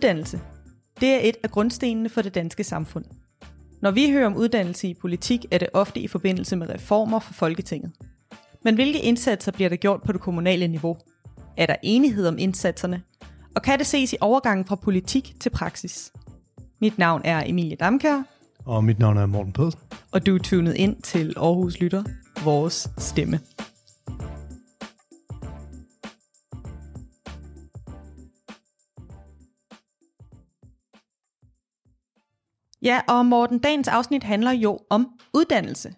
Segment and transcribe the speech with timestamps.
[0.00, 0.40] Uddannelse.
[1.00, 3.04] Det er et af grundstenene for det danske samfund.
[3.82, 7.32] Når vi hører om uddannelse i politik, er det ofte i forbindelse med reformer for
[7.32, 7.92] Folketinget.
[8.64, 10.96] Men hvilke indsatser bliver der gjort på det kommunale niveau?
[11.56, 13.02] Er der enighed om indsatserne?
[13.56, 16.12] Og kan det ses i overgangen fra politik til praksis?
[16.80, 18.22] Mit navn er Emilie Damkær,
[18.66, 19.80] Og mit navn er Morten Pedersen.
[20.12, 22.02] og du er tunet ind til Aarhus Lytter,
[22.44, 23.40] vores stemme.
[32.82, 35.94] Ja, og Morten, dagens afsnit handler jo om uddannelse.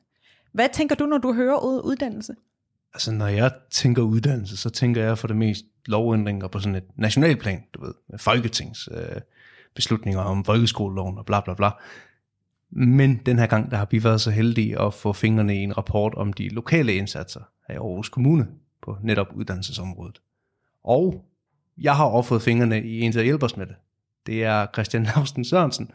[0.52, 2.34] Hvad tænker du, når du hører ordet uddannelse?
[2.94, 6.84] Altså, når jeg tænker uddannelse, så tænker jeg for det mest lovændringer på sådan et
[6.96, 9.20] nationalplan, du ved, med folketings øh,
[9.74, 11.70] beslutninger om folkeskoleloven og bla bla bla.
[12.70, 15.76] Men den her gang, der har vi været så heldige at få fingrene i en
[15.78, 18.48] rapport om de lokale indsatser af i Aarhus Kommune
[18.82, 20.20] på netop uddannelsesområdet.
[20.84, 21.24] Og
[21.78, 23.74] jeg har også fået fingrene i en der hjælper os med det.
[24.26, 25.90] Det er Christian Lausten Sørensen.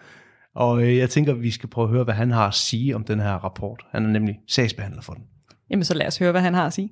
[0.58, 2.96] Og øh, jeg tænker, at vi skal prøve at høre, hvad han har at sige
[2.96, 3.86] om den her rapport.
[3.92, 5.24] Han er nemlig sagsbehandler for den.
[5.70, 6.92] Jamen, så lad os høre, hvad han har at sige.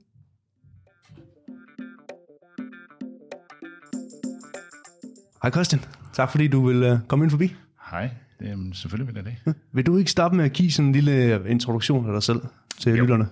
[5.44, 5.82] Hej Christian.
[6.14, 7.54] Tak fordi du vil øh, komme ind forbi.
[7.92, 8.10] Hej,
[8.42, 9.56] Jamen, selvfølgelig vil jeg det.
[9.72, 12.42] Vil du ikke starte med at give sådan en lille introduktion af dig selv
[12.80, 13.02] til jo.
[13.02, 13.28] lytterne?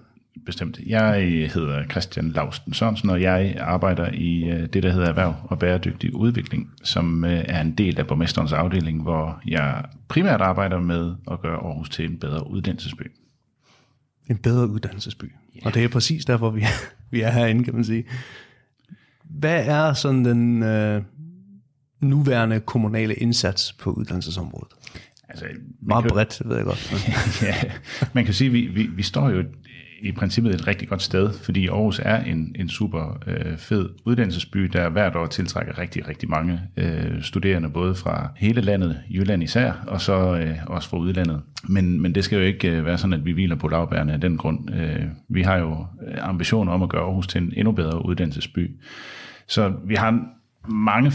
[0.46, 0.80] Bestemt.
[0.86, 1.22] Jeg
[1.54, 6.16] hedder Christian Lausten Sørensen, og jeg arbejder i øh, det, der hedder Erhverv og Bæredygtig
[6.16, 11.42] Udvikling, som øh, er en del af borgmesterens afdeling, hvor jeg primært arbejder med at
[11.42, 13.12] gøre Aarhus til en bedre uddannelsesby.
[14.30, 15.24] En bedre uddannelsesby.
[15.26, 15.66] Yeah.
[15.66, 18.04] Og det er præcis derfor, vi er, vi er herinde, kan man sige.
[19.24, 21.02] Hvad er sådan den øh,
[22.00, 24.74] nuværende kommunale indsats på uddannelsesområdet?
[25.30, 25.46] Altså,
[25.82, 26.94] Meget bredt, ved jeg godt.
[27.42, 27.56] ja,
[28.14, 29.44] man kan sige, at vi, vi, vi står jo
[30.02, 34.60] i princippet et rigtig godt sted, fordi Aarhus er en, en super øh, fed uddannelsesby,
[34.64, 39.72] der hvert år tiltrækker rigtig, rigtig mange øh, studerende, både fra hele landet, Jylland især,
[39.88, 41.42] og så øh, også fra udlandet.
[41.70, 44.22] Men, men det skal jo ikke øh, være sådan, at vi hviler på lavbærene af
[44.22, 44.76] den grund.
[44.76, 48.72] Øh, vi har jo øh, ambitioner om at gøre Aarhus til en endnu bedre uddannelsesby.
[49.48, 50.20] Så vi har
[50.68, 51.12] en mange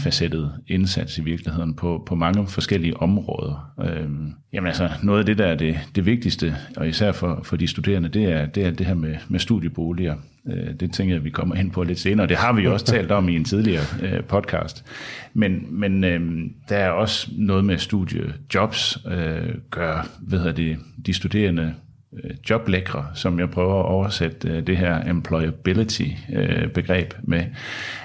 [0.67, 3.71] indsats i virkeligheden på, på mange forskellige områder.
[3.81, 7.55] Øhm, jamen altså, noget af det, der er det, det vigtigste, og især for, for
[7.55, 10.15] de studerende, det er det, er det her med, med studieboliger.
[10.47, 12.27] Øh, det tænker jeg, vi kommer ind på lidt senere.
[12.27, 14.85] Det har vi jo også talt om i en tidligere øh, podcast.
[15.33, 21.13] Men, men øh, der er også noget med studiejobs, øh, gør hvad hedder det, de
[21.13, 21.73] studerende
[22.13, 27.43] Øh, joblækre, som jeg prøver at oversætte øh, det her employability-begreb øh, med.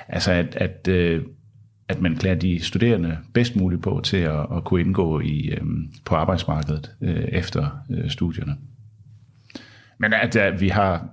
[0.08, 0.88] Altså at, at,
[1.88, 5.58] at man klæder de studerende bedst muligt på til at, at kunne indgå i,
[6.04, 6.90] på arbejdsmarkedet
[7.28, 7.78] efter
[8.08, 8.56] studierne.
[9.98, 11.08] Men at, at vi har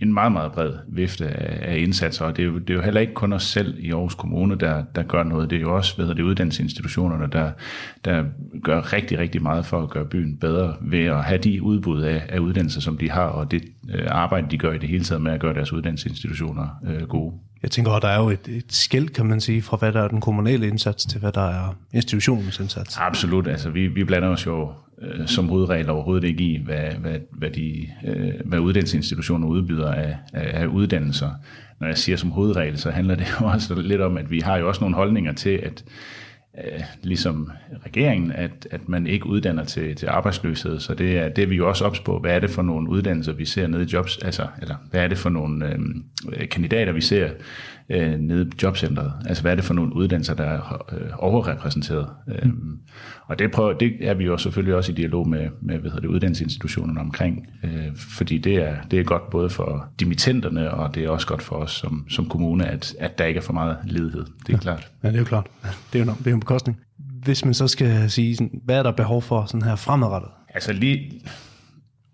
[0.00, 2.80] en meget, meget bred vifte af, af indsatser, og det er, jo, det er jo
[2.80, 5.50] heller ikke kun os selv i Aarhus Kommune, der, der gør noget.
[5.50, 7.50] Det er jo også hvad det, uddannelsesinstitutionerne, der,
[8.04, 8.24] der
[8.62, 12.26] gør rigtig, rigtig meget for at gøre byen bedre ved at have de udbud af,
[12.28, 13.62] af uddannelser, som de har, og det
[13.94, 17.32] øh, arbejde, de gør i det hele taget med at gøre deres uddannelsesinstitutioner øh, gode.
[17.62, 20.02] Jeg tænker, at der er jo et, et skæld, kan man sige, fra hvad der
[20.02, 22.96] er den kommunale indsats til hvad der er institutionens indsats.
[22.96, 23.46] Absolut.
[23.46, 24.72] Altså, vi, vi blander os jo
[25.02, 30.16] øh, som hovedregel overhovedet ikke i, hvad, hvad, hvad, de, øh, hvad uddannelsesinstitutioner udbyder af,
[30.32, 31.30] af, af uddannelser.
[31.80, 34.56] Når jeg siger som hovedregel, så handler det jo også lidt om, at vi har
[34.56, 35.84] jo også nogle holdninger til, at
[36.64, 37.50] øh, ligesom
[37.86, 40.80] regeringen, at, at man ikke uddanner til, til arbejdsløshed.
[40.80, 42.18] Så det er, det er vi jo også ops på.
[42.18, 44.18] Hvad er det for nogle uddannelser, vi ser nede i jobs?
[44.18, 47.30] Altså, eller hvad er det for nogle øh, kandidater, vi ser
[47.90, 49.12] øh, nede i jobcentret?
[49.26, 52.08] Altså, hvad er det for nogle uddannelser, der er øh, overrepræsenteret?
[52.26, 52.32] Mm.
[52.32, 52.52] Øh,
[53.26, 56.00] og det, prøver, det er vi jo selvfølgelig også i dialog med, med hvad hedder
[56.00, 61.04] det, uddannelsesinstitutionerne omkring, øh, fordi det er, det er godt både for dimittenterne, og det
[61.04, 63.76] er også godt for os som, som kommune, at, at der ikke er for meget
[63.84, 64.24] ledighed.
[64.46, 64.58] Det er ja.
[64.58, 64.90] klart.
[65.02, 65.46] Ja, det er jo klart.
[65.92, 66.78] Det er jo, det er jo en bekostning.
[67.24, 70.30] Hvis man så skal sige, sådan, hvad er der behov for sådan her fremadrettet?
[70.54, 71.22] Altså lige,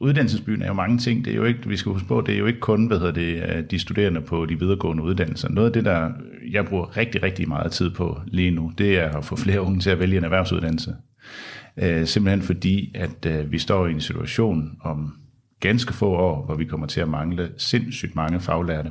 [0.00, 1.24] uddannelsesbyen er jo mange ting.
[1.24, 3.12] Det er jo ikke, vi skal huske på, det er jo ikke kun hvad hedder
[3.12, 5.48] det, øh, de studerende på de videregående uddannelser.
[5.48, 6.10] Noget af det, der
[6.50, 9.80] jeg bruger rigtig, rigtig meget tid på lige nu, det er at få flere unge
[9.80, 10.96] til at vælge en erhvervsuddannelse.
[11.76, 15.12] Øh, simpelthen fordi, at øh, vi står i en situation om
[15.60, 18.90] ganske få år, hvor vi kommer til at mangle sindssygt mange faglærte.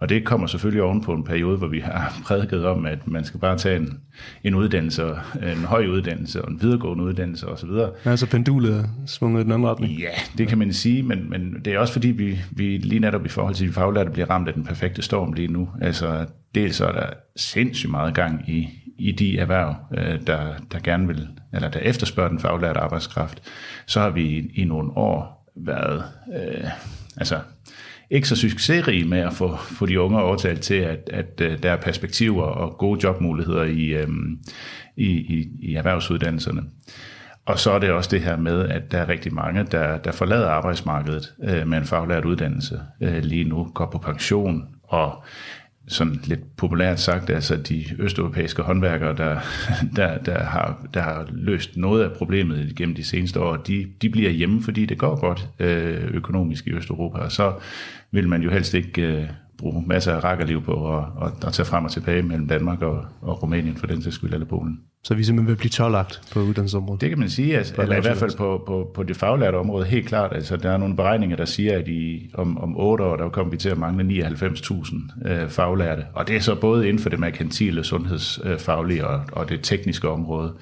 [0.00, 3.24] Og det kommer selvfølgelig oven på en periode, hvor vi har prædiket om, at man
[3.24, 4.00] skal bare tage en,
[4.44, 5.06] en uddannelse,
[5.42, 7.70] en høj uddannelse og en videregående uddannelse osv.
[8.04, 9.92] Ja, så pendulet er svunget i den anden retning.
[9.92, 13.26] Ja, det kan man sige, men, men det er også fordi, vi, vi lige netop
[13.26, 15.68] i forhold til de faglærte bliver ramt af den perfekte storm lige nu.
[15.80, 17.06] Altså, dels så er der
[17.36, 18.68] sindssygt meget gang i,
[18.98, 23.42] i de erhverv, øh, der, der gerne vil, eller der efterspørger den faglærte arbejdskraft.
[23.86, 26.04] Så har vi i, i nogle år været,
[26.36, 26.68] øh,
[27.16, 27.38] altså
[28.10, 31.70] ikke så succesrige med at få, få de unge overtalt til, at, at øh, der
[31.70, 34.38] er perspektiver og gode jobmuligheder i, øhm,
[34.96, 36.62] i, i, i erhvervsuddannelserne.
[37.46, 40.12] Og så er det også det her med, at der er rigtig mange, der, der
[40.12, 45.24] forlader arbejdsmarkedet øh, med en faglært uddannelse øh, lige nu, går på pension, og
[45.88, 49.40] sådan lidt populært sagt, altså de østeuropæiske håndværkere, der,
[49.96, 54.10] der, der, har, der har løst noget af problemet gennem de seneste år, de, de
[54.10, 57.54] bliver hjemme, fordi det går godt øh, økonomisk i Østeuropa, og så
[58.10, 59.28] vil man jo helst ikke øh,
[59.60, 63.04] bruge masser af rakkerliv på at, at, at tage frem og tilbage mellem Danmark og,
[63.22, 64.80] og Rumænien for den sags skyld, eller Polen.
[65.04, 67.00] Så vi simpelthen vil blive tørlagt på uddannelsesområdet?
[67.00, 69.86] Det kan man sige, altså, eller i hvert fald på, på, på det faglærte område,
[69.86, 70.32] helt klart.
[70.34, 73.50] Altså, der er nogle beregninger, der siger, at i, om, om 8 år, der kommer
[73.50, 76.04] vi til at mangle 99.000 øh, faglærte.
[76.14, 80.54] Og det er så både inden for det merkantile, sundhedsfaglige og, og det tekniske område.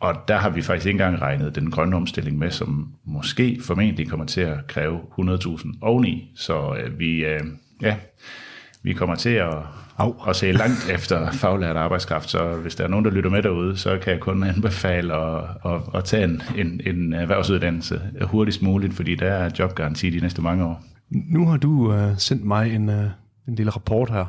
[0.00, 4.08] Og der har vi faktisk ikke engang regnet den grønne omstilling med, som måske formentlig
[4.08, 6.32] kommer til at kræve 100.000 oveni.
[6.34, 7.40] Så øh, vi, øh,
[7.82, 7.96] ja,
[8.82, 9.54] vi kommer til at,
[10.28, 13.76] at se langt efter faglært arbejdskraft, så hvis der er nogen, der lytter med derude,
[13.76, 18.94] så kan jeg kun anbefale at, at, at tage en, en, en erhvervsuddannelse hurtigst muligt,
[18.94, 20.82] fordi der er jobgaranti de næste mange år.
[21.10, 23.04] Nu har du uh, sendt mig en, uh,
[23.48, 24.26] en lille rapport her.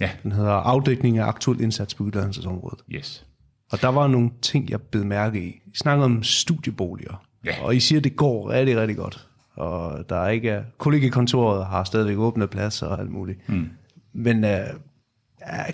[0.00, 0.10] Ja.
[0.22, 2.80] Den hedder Afdækning af aktuel indsats på uddannelsesområdet.
[2.90, 3.26] Yes.
[3.72, 5.48] Og der var nogle ting, jeg blev mærke i.
[5.48, 7.24] I snakker om studieboliger.
[7.44, 7.54] Ja.
[7.62, 9.28] Og I siger, at det går rigtig, rigtig godt.
[9.60, 10.62] Og der er ikke...
[10.78, 13.48] Kollegekontoret har stadigvæk åbne pladser og alt muligt.
[13.48, 13.68] Mm.
[14.12, 14.50] Men uh,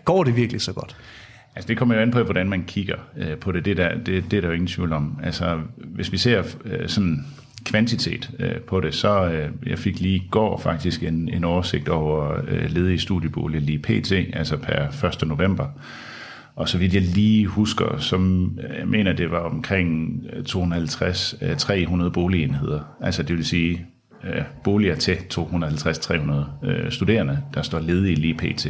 [0.04, 0.96] går det virkelig så godt?
[1.56, 3.64] Altså det kommer jo an på, hvordan man kigger øh, på det.
[3.64, 5.18] Det, der, det, det er der jo ingen tvivl om.
[5.22, 7.26] Altså hvis vi ser øh, sådan
[7.64, 11.88] kvantitet øh, på det, så øh, jeg fik lige i går faktisk en, en oversigt
[11.88, 15.28] over øh, ledige studieboliger lige pt, altså per 1.
[15.28, 15.66] november.
[16.56, 22.04] Og så vidt jeg lige husker, som øh, jeg mener, det var omkring øh, 250-300
[22.04, 22.80] øh, boligenheder.
[23.00, 23.86] Altså det vil sige
[24.24, 28.66] øh, boliger til 250-300 øh, studerende, der står ledige lige pt.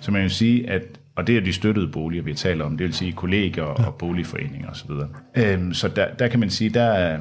[0.00, 0.82] Så man vil sige, at
[1.18, 4.70] og det er de støttede boliger, vi taler om, det vil sige kolleger og boligforeninger
[4.70, 4.90] osv.
[5.36, 7.18] Øhm, så der, der kan man sige, der er,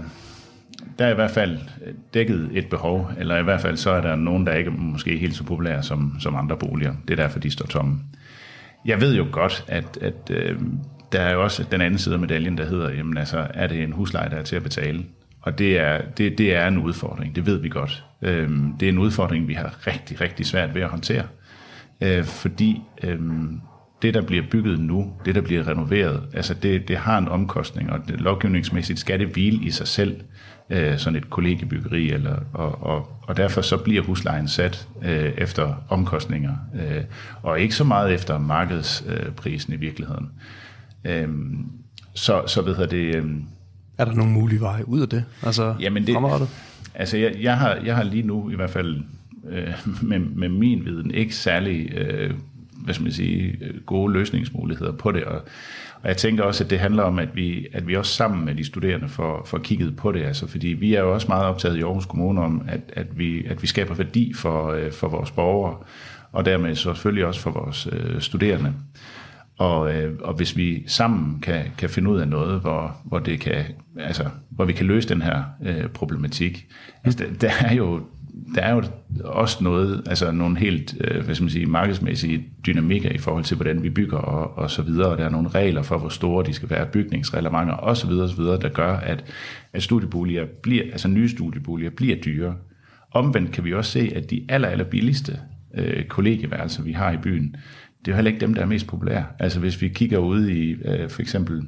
[0.99, 1.57] der er i hvert fald
[2.13, 5.17] dækket et behov, eller i hvert fald så er der nogen, der ikke er måske
[5.17, 6.93] helt så populære som, som andre boliger.
[7.07, 7.99] Det er derfor, de står tomme.
[8.87, 10.59] Jeg ved jo godt, at, at øh,
[11.11, 13.83] der er jo også den anden side af medaljen, der hedder, jamen altså, er det
[13.83, 15.05] en husleje, der er til at betale?
[15.41, 18.03] Og det er, det, det er en udfordring, det ved vi godt.
[18.21, 18.49] Øh,
[18.79, 21.23] det er en udfordring, vi har rigtig, rigtig svært ved at håndtere.
[22.01, 23.19] Øh, fordi øh,
[24.01, 27.91] det, der bliver bygget nu, det, der bliver renoveret, altså det, det har en omkostning,
[27.91, 30.21] og det, lovgivningsmæssigt skal det hvile i sig selv,
[30.69, 35.85] øh, sådan et kollegebyggeri, eller, og, og, og derfor så bliver huslejen sat øh, efter
[35.89, 37.03] omkostninger, øh,
[37.43, 40.29] og ikke så meget efter markedsprisen øh, i virkeligheden.
[41.05, 41.29] Øh,
[42.13, 43.15] så, så ved det...
[43.15, 43.25] Øh,
[43.97, 45.23] er der nogen mulige veje ud af det?
[45.43, 46.49] Altså, Jamen det, fremadrettet?
[46.95, 49.03] Altså, jeg, jeg, har, jeg har lige nu i hvert fald
[49.49, 52.33] øh, med, med min viden ikke særlig øh,
[52.87, 55.23] hvad skal man sige, gode løsningsmuligheder på det.
[55.23, 55.41] Og,
[56.07, 58.56] og jeg tænker også, at det handler om, at vi, at vi også sammen med
[58.56, 60.24] de studerende får, får kigget på det.
[60.24, 63.45] Altså, fordi vi er jo også meget optaget i Aarhus Kommune om, at, at, vi,
[63.45, 65.77] at vi skaber værdi for, øh, for vores borgere,
[66.31, 68.74] og dermed så selvfølgelig også for vores øh, studerende.
[69.57, 73.39] Og, øh, og hvis vi sammen kan, kan finde ud af noget, hvor, hvor, det
[73.39, 73.63] kan,
[74.00, 76.68] altså, hvor vi kan løse den her øh, problematik.
[77.04, 78.02] Altså, der, der er jo
[78.56, 78.83] der er jo
[79.23, 83.56] også noget, altså nogle helt, øh, hvad skal man sige, markedsmæssige dynamikker i forhold til,
[83.56, 86.45] hvordan vi bygger og, og så videre, og der er nogle regler for, hvor store
[86.45, 89.23] de skal være, bygningsreglementer og så videre, og så videre, der gør, at,
[89.73, 92.56] at studieboliger bliver, altså nye studieboliger bliver dyre.
[93.11, 95.39] Omvendt kan vi også se, at de aller, aller billigste
[95.73, 97.56] øh, kollegieværelser, vi har i byen,
[97.99, 99.25] det er jo heller ikke dem, der er mest populære.
[99.39, 101.63] Altså hvis vi kigger ud i øh, for eksempel...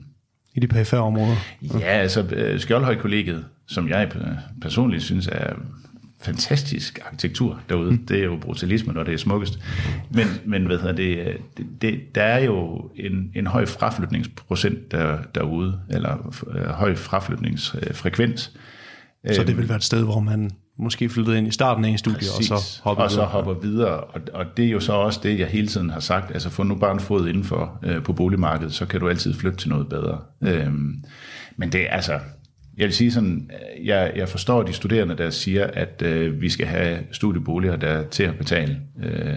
[0.55, 1.36] I de perifære områder?
[1.62, 4.12] Ja, altså øh, Skjoldhøj-kollegiet, som jeg
[4.62, 5.53] personligt synes er
[6.21, 7.91] fantastisk arkitektur derude.
[7.91, 8.05] Mm.
[8.05, 9.59] Det er jo brutalisme, når det er smukkest.
[10.09, 15.17] Men, men hvad hedder det, det, det, der er jo en, en høj fraflytningsprocent der,
[15.35, 18.51] derude, eller øh, høj fraflytningsfrekvens.
[19.31, 21.97] Så det vil være et sted, hvor man måske flyttede ind i starten af en
[21.97, 22.51] studie, Præcis.
[22.51, 23.29] og så hopper og så videre.
[23.29, 23.99] hopper videre.
[23.99, 26.31] Og, og det er jo så også det, jeg hele tiden har sagt.
[26.31, 29.57] Altså få nu bare en fod indenfor øh, på boligmarkedet, så kan du altid flytte
[29.57, 30.19] til noget bedre.
[30.41, 30.47] Mm.
[30.47, 31.03] Øhm,
[31.57, 32.19] men det er altså,
[32.79, 33.51] jeg vil sige sådan,
[33.83, 38.07] jeg, jeg forstår de studerende, der siger, at øh, vi skal have studieboliger, der er
[38.07, 38.79] til at betale.
[39.03, 39.36] Øh,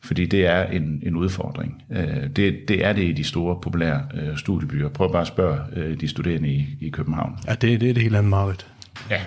[0.00, 1.82] fordi det er en, en udfordring.
[1.90, 4.88] Øh, det, det er det i de store, populære øh, studiebyer.
[4.88, 7.38] Prøv bare at spørge øh, de studerende i, i København.
[7.46, 8.56] Ja, det, det er det helt andet marked.
[9.10, 9.20] Ja,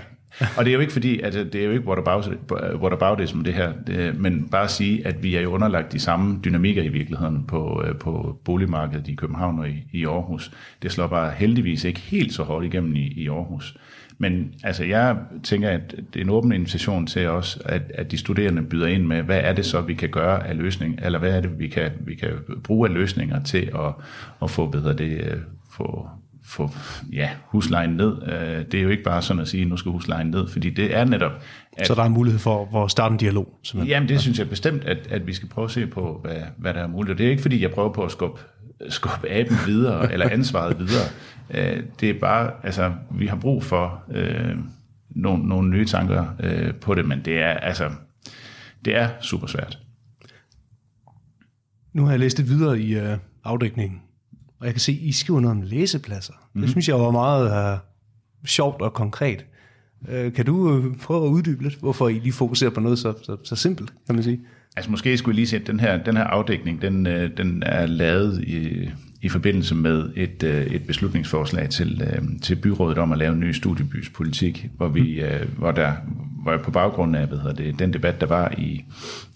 [0.58, 2.82] og det er jo ikke fordi, at øh, det er jo ikke what about, øh,
[2.82, 6.00] what about det her, det, men bare at sige, at vi er jo underlagt de
[6.00, 10.52] samme dynamikker i virkeligheden på, øh, på boligmarkedet i København og i, i Aarhus.
[10.82, 13.78] Det slår bare heldigvis ikke helt så hårdt igennem i, i Aarhus.
[14.18, 18.18] Men altså, jeg tænker, at det er en åben invitation til os, at, at de
[18.18, 21.38] studerende byder ind med, hvad er det så, vi kan gøre af løsning, eller hvad
[21.38, 22.32] er det, vi kan, vi kan
[22.64, 23.94] bruge af løsninger til at,
[24.42, 26.10] at få, bedre det, få,
[26.48, 26.70] få
[27.14, 28.16] ja, huslejen ned.
[28.24, 30.96] Øh, det er jo ikke bare sådan at sige, nu skal huslejen ned, fordi det
[30.96, 31.32] er netop...
[31.78, 33.60] At, så der er en mulighed for at starte en dialog?
[33.64, 33.90] Simpelthen.
[33.90, 36.74] Jamen, det synes jeg bestemt, at, at vi skal prøve at se på, hvad, hvad
[36.74, 37.12] der er muligt.
[37.12, 38.40] Og det er ikke, fordi jeg prøver på at skubbe
[38.90, 41.08] skubbe aben videre, eller ansvaret videre.
[41.50, 44.56] Øh, det er bare, altså, vi har brug for øh,
[45.10, 47.92] nogle, nogle nye tanker øh, på det, men det er, altså,
[48.86, 49.80] det er super svært.
[51.94, 54.02] Nu har jeg læst det videre i øh, afdækningen,
[54.60, 56.34] og jeg kan se, at I skriver noget om læsepladser.
[56.34, 56.62] Mm.
[56.62, 56.72] Det mhm.
[56.72, 57.80] synes jeg var meget øh,
[58.46, 59.46] sjovt og konkret.
[60.10, 63.14] Øh, kan du øh, prøve at uddybe lidt, hvorfor I lige fokuserer på noget så,
[63.24, 64.40] så, så simpelt, kan man sige?
[64.76, 67.06] Altså måske skulle jeg lige sætte den her, den her afdækning, den,
[67.38, 68.90] den er lavet i,
[69.22, 74.70] i forbindelse med et, et beslutningsforslag til, til byrådet om at lave en ny studiebyspolitik,
[74.78, 75.24] hvor vi,
[75.58, 75.94] hvor der,
[76.44, 78.86] hvor jeg på baggrund af hvad hedder det, den debat, der var i,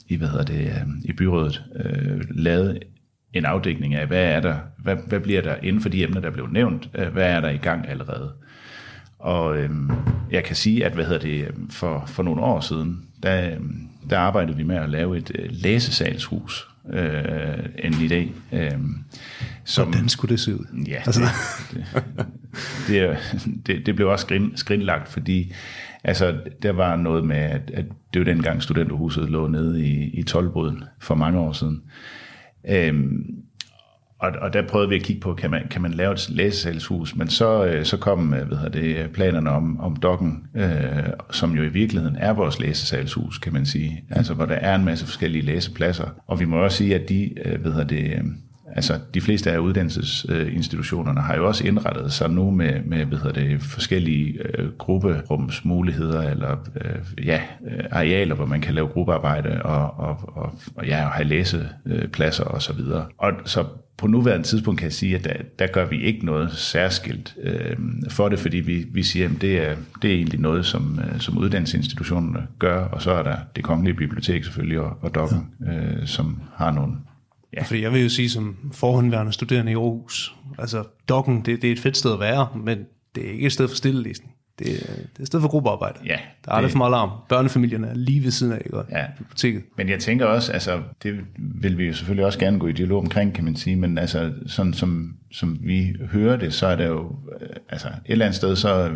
[0.08, 0.74] i, hvad hedder det,
[1.04, 2.80] i byrådet, øh, lavede
[3.34, 6.30] en afdækning af, hvad er der, hvad, hvad bliver der inden for de emner, der
[6.30, 8.32] blev nævnt, hvad er der i gang allerede.
[9.20, 9.92] Og øhm,
[10.32, 13.58] jeg kan sige, at hvad hedder det, for, for nogle år siden, der,
[14.10, 18.30] der arbejdede vi med at lave et øh, læsesalshus, øh, en idé.
[18.56, 18.72] Øh,
[19.64, 20.84] som, Hvordan skulle det se ud?
[20.88, 21.22] Ja, altså.
[21.72, 21.86] det,
[22.88, 25.54] det, det, det, det blev også skrin, skrinlagt, fordi
[26.04, 30.24] altså, der var noget med, at, at det var dengang studenterhuset lå nede i, i
[30.24, 31.82] Tolboden for mange år siden.
[32.70, 33.42] Øhm,
[34.22, 37.16] og, og der prøvede vi at kigge på, kan man, kan man lave et læsesalshus,
[37.16, 40.70] men så, øh, så kom øh, hvad det, planerne om, om dokken, øh,
[41.32, 44.04] som jo i virkeligheden er vores læsesalshus, kan man sige.
[44.10, 46.10] Altså, hvor der er en masse forskellige læsepladser.
[46.28, 48.22] Og vi må også sige, at de, øh, hvad det,
[48.76, 53.42] altså de fleste af uddannelsesinstitutionerne har jo også indrettet sig nu med, med hvad hedder
[53.42, 56.52] det, forskellige øh, grupperumsmuligheder eller
[56.82, 57.42] øh, ja,
[57.92, 62.62] arealer, hvor man kan lave gruppearbejde og, og, og, og, ja, og have læsepladser og
[62.62, 63.06] så videre.
[63.18, 63.66] Og så
[63.98, 67.78] på nuværende tidspunkt kan jeg sige, at der, der gør vi ikke noget særskilt øh,
[68.10, 71.20] for det, fordi vi, vi siger, at det er, det er egentlig noget, som, øh,
[71.20, 75.74] som uddannelsesinstitutionerne gør, og så er der det kongelige bibliotek selvfølgelig og, og Dokken, ja.
[75.74, 76.94] øh, som har nogle
[77.54, 77.64] Ja.
[77.64, 81.72] Fordi jeg vil jo sige, som forhåndværende studerende i Aarhus, altså Dokken, det, det er
[81.72, 84.34] et fedt sted at være, men det er ikke et sted for stillelæsning.
[84.60, 86.00] Det, det er et sted for gruppearbejde.
[86.06, 87.10] Ja, der er aldrig for meget alarm.
[87.30, 88.78] Børnefamilierne er lige ved siden af ikke?
[88.92, 89.06] ja.
[89.18, 89.64] biblioteket.
[89.78, 93.00] Men jeg tænker også, altså, det vil vi jo selvfølgelig også gerne gå i dialog
[93.00, 96.88] omkring, kan man sige, men altså, sådan som, som vi hører det, så er det
[96.88, 98.92] jo, øh, altså et eller andet sted, så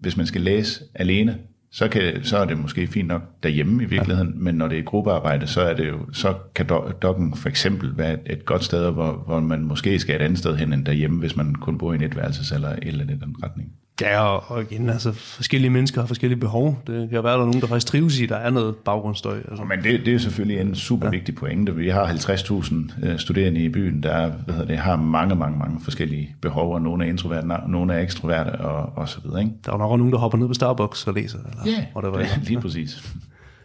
[0.00, 1.38] hvis man skal læse alene,
[1.70, 4.38] så, kan, så er det måske fint nok derhjemme i virkeligheden, ja.
[4.38, 6.66] men når det er gruppearbejde, så, er det jo, så kan
[7.02, 10.38] dokken for eksempel være et, et godt sted, hvor, hvor man måske skal et andet
[10.38, 13.36] sted hen end derhjemme, hvis man kun bor i en etværelses eller et eller andet
[13.42, 13.72] retning.
[14.00, 16.82] Ja, og igen, altså forskellige mennesker har forskellige behov.
[16.86, 19.38] Det kan være, at der er nogen, der faktisk trives i, der er noget baggrundsstøj.
[19.38, 19.64] Altså.
[19.64, 21.10] Men det, det er selvfølgelig en super ja.
[21.10, 21.74] vigtig pointe.
[21.76, 25.80] Vi har 50.000 øh, studerende i byen, der hvad hedder det, har mange, mange, mange
[25.80, 29.40] forskellige behov, og nogle er introverte, nogle er ekstroverte og, og så videre.
[29.40, 29.52] Ikke?
[29.66, 31.38] Der er nok nogen, der hopper ned på Starbucks og læser.
[31.38, 33.14] Eller, ja, det var, lige præcis.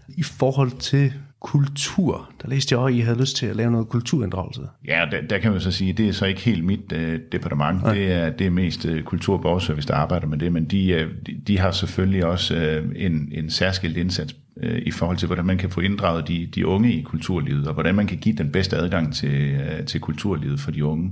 [0.08, 2.30] I forhold til kultur.
[2.42, 4.62] Der læste jeg også, at I havde lyst til at lave noget kulturinddragelse.
[4.88, 7.00] Ja, der, der kan man så sige, det er så ikke helt mit uh,
[7.32, 7.82] departement.
[7.84, 7.94] Nej.
[7.94, 10.96] Det er, det er mest uh, kultur- og borgerservice, der arbejder med det, men de,
[10.96, 15.26] uh, de, de har selvfølgelig også uh, en, en særskilt indsats uh, i forhold til,
[15.26, 18.36] hvordan man kan få inddraget de, de unge i kulturlivet, og hvordan man kan give
[18.36, 21.12] den bedste adgang til, uh, til kulturlivet for de unge.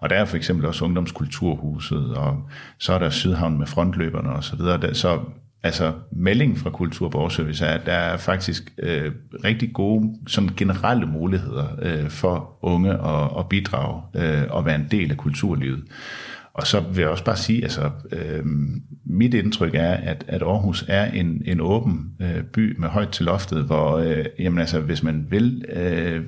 [0.00, 2.42] Og der er for eksempel også Ungdomskulturhuset, og
[2.78, 4.58] så er der Sydhavn med frontløberne osv.
[4.58, 5.20] Så, så
[5.62, 9.12] altså melding fra Kultur Borgerservice er, at der er faktisk øh,
[9.44, 14.88] rigtig gode sådan generelle muligheder øh, for unge at, at bidrage øh, og være en
[14.90, 15.84] del af kulturlivet.
[16.54, 18.44] Og så vil jeg også bare sige, altså øh,
[19.04, 23.24] mit indtryk er, at, at Aarhus er en, en åben øh, by med højt til
[23.24, 26.22] loftet, hvor øh, jamen altså, hvis man vil øh,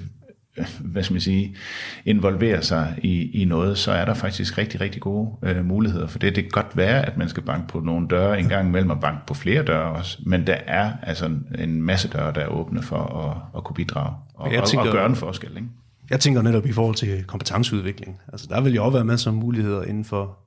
[0.80, 1.56] hvad skal man sige,
[2.04, 6.18] involvere sig i, i noget, så er der faktisk rigtig, rigtig gode øh, muligheder for
[6.18, 6.36] det.
[6.36, 9.00] Det kan godt være, at man skal banke på nogle døre en gang imellem og
[9.00, 12.82] banke på flere døre også, men der er altså en masse døre, der er åbne
[12.82, 15.50] for at, at kunne bidrage og, jeg tænker, og, og gøre en forskel.
[15.56, 15.68] Ikke?
[16.10, 18.20] Jeg tænker netop i forhold til kompetenceudvikling.
[18.32, 20.38] Altså, der vil jo også være masser af muligheder inden for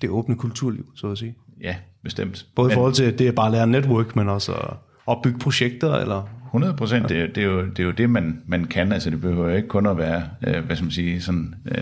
[0.00, 1.34] det åbne kulturliv, så at sige.
[1.60, 2.46] Ja, bestemt.
[2.56, 4.74] Både i forhold til det at bare lære network, men også at
[5.06, 7.10] opbygge projekter, eller 100 procent.
[7.10, 7.22] Ja.
[7.22, 8.92] Det, det, er jo, det er jo det, man, man kan.
[8.92, 11.76] Altså, det behøver jo ikke kun at være, øh, hvad skal man sige, sådan, øh,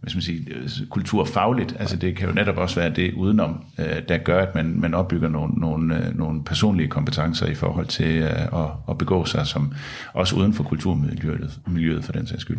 [0.00, 1.76] hvad skal man sige, øh, kulturfagligt.
[1.78, 4.94] Altså, det kan jo netop også være det udenom, øh, der gør, at man, man
[4.94, 8.48] opbygger nogle, nogle, øh, nogle personlige kompetencer i forhold til at,
[8.88, 9.72] at begå sig som
[10.12, 12.58] også uden for kulturmiljøet miljøet for den sags skyld.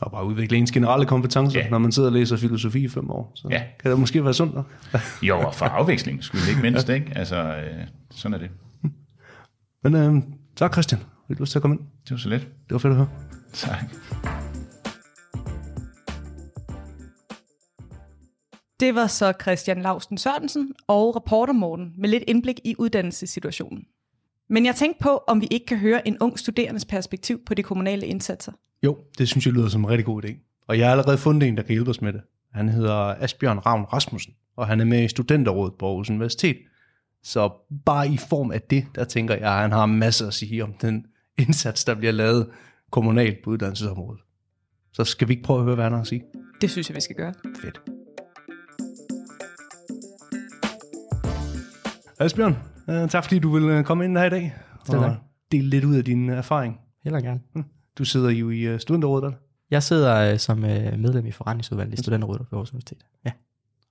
[0.00, 1.68] Og bare udvikle ens generelle kompetencer, Ja.
[1.68, 3.32] når man sidder og læser filosofi i fem år.
[3.34, 3.62] Så Ja.
[3.82, 4.54] kan det måske være sundt.
[5.28, 7.12] Jo, og for afveksling skulle ikke mindst, ikke?
[7.16, 7.54] Altså,
[8.10, 8.50] sådan er det.
[9.84, 10.22] Men øh,
[10.56, 11.00] tak Christian.
[11.28, 11.82] Vil du lyst til at komme ind?
[12.04, 12.40] Det var så let.
[12.40, 13.08] Det var fedt at høre.
[13.52, 13.78] Tak.
[18.80, 23.84] Det var så Christian Lausten Sørensen og reporter Morten med lidt indblik i uddannelsessituationen.
[24.48, 27.62] Men jeg tænkte på, om vi ikke kan høre en ung studerendes perspektiv på de
[27.62, 28.52] kommunale indsatser.
[28.82, 30.62] Jo, det synes jeg lyder som en rigtig god idé.
[30.68, 32.20] Og jeg har allerede fundet en, der kan hjælpe os med det.
[32.52, 36.56] Han hedder Asbjørn Ravn Rasmussen, og han er med i studenterrådet på Aarhus Universitet.
[37.24, 37.52] Så
[37.84, 40.74] bare i form af det, der tænker jeg, at han har masser at sige om
[40.80, 41.06] den
[41.38, 42.50] indsats, der bliver lavet
[42.90, 44.20] kommunalt på uddannelsesområdet.
[44.92, 46.22] Så skal vi ikke prøve at høre, hvad han har at sige?
[46.60, 47.34] Det synes jeg, vi skal gøre.
[47.60, 47.80] Fedt.
[52.20, 52.56] Asbjørn,
[52.90, 54.54] øh, tak fordi du vil øh, komme ind her i dag
[54.88, 55.16] og
[55.52, 56.80] dele lidt ud af din øh, erfaring.
[57.04, 57.40] Heller gerne.
[57.98, 59.38] Du sidder jo i studenterrådet, eller?
[59.70, 63.06] Jeg sidder som medlem i forretningsudvalget i Studenterrådet på Aarhus Universitet.
[63.26, 63.30] Ja.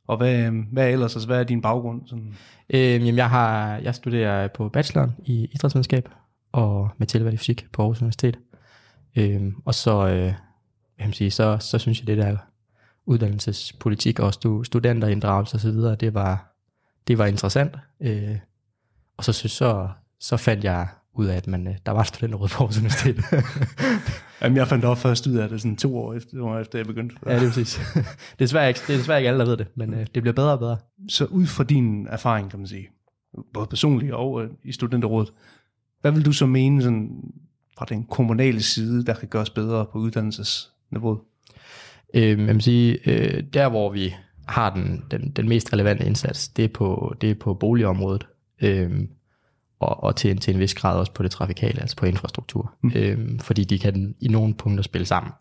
[0.07, 2.01] Og hvad, øhm, hvad ellers, altså hvad er din baggrund?
[2.07, 2.35] Sådan?
[2.69, 6.09] Øhm, jamen, jeg, har, jeg studerer på bacheloren i idrætsvidenskab
[6.51, 8.39] og med tilvalg i fysik på Aarhus Universitet.
[9.15, 10.33] Øhm, og så, øh,
[10.97, 12.37] hvad sige, så, så synes jeg, det der
[13.05, 16.55] uddannelsespolitik og stu, studenterinddragelse osv., det var,
[17.07, 17.75] det var interessant.
[17.99, 18.37] Øh,
[19.17, 22.47] og så, synes, så, så fandt jeg ud af, at man, øh, der var studenterråd
[22.47, 23.23] på Aarhus Universitet.
[24.41, 26.85] Jamen, jeg fandt op først ud af det sådan to år efter, år efter jeg
[26.85, 27.15] begyndte.
[27.25, 27.81] ja, det er præcis.
[27.93, 30.23] det, er desværre ikke, det er desværre ikke alle, der ved det, men øh, det
[30.23, 30.77] bliver bedre og bedre.
[31.09, 32.89] Så ud fra din erfaring, kan man sige,
[33.53, 35.33] både personligt og øh, i studenterrådet,
[36.01, 37.33] hvad vil du så mene sådan,
[37.77, 41.19] fra den kommunale side, der kan gøres bedre på uddannelsesniveauet?
[42.13, 44.13] Øh, jeg vil sige, øh, der hvor vi
[44.47, 48.27] har den, den, den mest relevante indsats, det er på, det er på boligområdet,
[48.61, 48.91] øh,
[49.79, 52.73] og, og til, en, til en vis grad også på det trafikale, altså på infrastruktur,
[52.81, 52.91] mm.
[52.95, 55.31] øh, fordi de kan i nogle punkter spille sammen.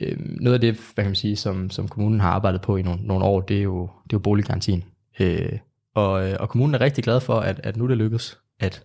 [0.00, 2.82] Øh, noget af det, hvad kan man sige, som, som kommunen har arbejdet på i
[2.82, 4.84] nogle, nogle år, det er jo, det er jo boliggarantien.
[5.20, 5.58] Øh,
[5.94, 8.84] og, øh, og kommunen er rigtig glad for, at, at nu det lykkes, at,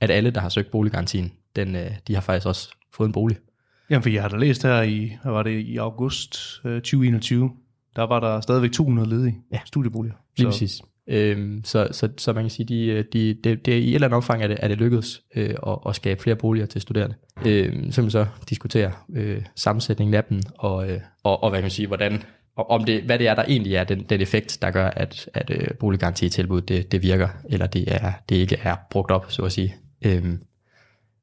[0.00, 3.36] at alle, der har søgt boliggarantien, den, øh, de har faktisk også fået en bolig.
[3.90, 7.50] Jamen, for jeg har da læst her i, hvad var det, i august øh, 2021,
[7.96, 9.60] der var der stadigvæk 200 ledige Ja.
[9.64, 10.14] studieboliger.
[10.36, 10.82] Lige præcis.
[11.08, 14.06] Øhm, så, så, så man kan sige, de, øh, de, det, det, i et eller
[14.06, 17.14] andet omfang er det, er det lykkedes øh, at, at skabe flere boliger til studerende.
[17.46, 21.58] Øhm, så kan man så diskutere øh, sammensætningen af dem, og, øh, og, og hvad
[21.58, 22.22] kan man sige, hvordan,
[22.56, 25.28] og om det, hvad det er, der egentlig er den, den effekt, der gør, at,
[25.34, 29.42] at øh, boliggarantitilbud, det, det virker, eller det, er, det ikke er brugt op, så
[29.42, 29.74] at sige.
[30.04, 30.40] Øhm,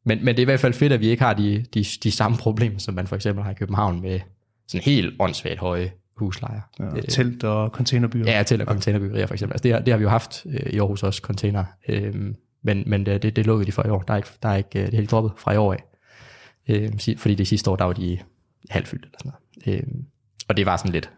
[0.05, 2.11] men, men det er i hvert fald fedt, at vi ikke har de, de, de
[2.11, 4.19] samme problemer, som man for eksempel har i København med
[4.67, 6.61] sådan helt åndssvagt høje huslejer.
[6.79, 8.31] Ja, Øh, telt og containerbyer.
[8.31, 9.53] Ja, til at containerbyggerier for eksempel.
[9.53, 11.65] Altså det, har, det har vi jo haft øh, i Aarhus også, container.
[11.89, 12.15] Øh,
[12.63, 14.01] men men det, det, det lukkede de for i år.
[14.01, 15.83] Der er ikke, der er ikke øh, det er helt droppet fra i år af.
[16.69, 18.19] Øh, fordi det sidste år, der var de
[18.69, 19.31] halvfyldt eller sådan
[19.65, 19.79] noget.
[19.79, 19.87] Øh,
[20.47, 21.11] og det var sådan lidt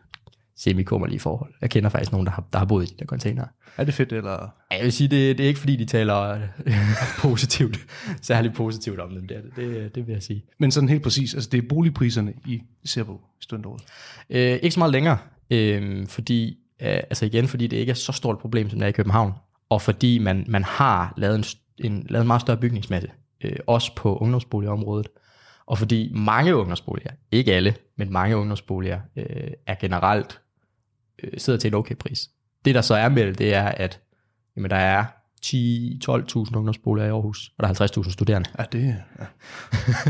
[0.58, 1.54] semikummerlige forhold.
[1.62, 3.46] Jeg kender faktisk nogen, der har, der har boet i de der container.
[3.78, 4.32] Er det fedt, eller?
[4.72, 6.40] Ja, Jeg vil sige, det, det er ikke fordi, de taler
[7.22, 7.80] positivt,
[8.22, 9.28] særligt positivt om dem.
[9.28, 10.46] Det, er det, det, det vil jeg sige.
[10.60, 13.84] Men sådan helt præcis, altså det er boligpriserne, I ser på i studenterrådet.
[14.30, 15.18] Øh, ikke så meget længere,
[15.52, 18.86] øh, fordi, øh, altså igen, fordi det ikke er så stort et problem, som det
[18.86, 19.34] er i København,
[19.70, 21.44] og fordi man, man har lavet en,
[21.92, 23.10] en, lavet en meget større bygningsmasse,
[23.44, 25.08] øh, også på ungdomsboligområdet,
[25.72, 29.26] og fordi mange ungdomsboliger, ikke alle, men mange ungdomsboliger, øh,
[29.68, 30.42] er generelt
[31.24, 32.30] øh, sidder til en okay pris.
[32.66, 34.00] Det der så er med det, det er, at
[34.58, 35.06] jamen, der er
[35.46, 38.50] 10-12.000 ungdomsboliger i Aarhus, og der er 50.000 studerende.
[38.60, 38.94] Ja, det ja.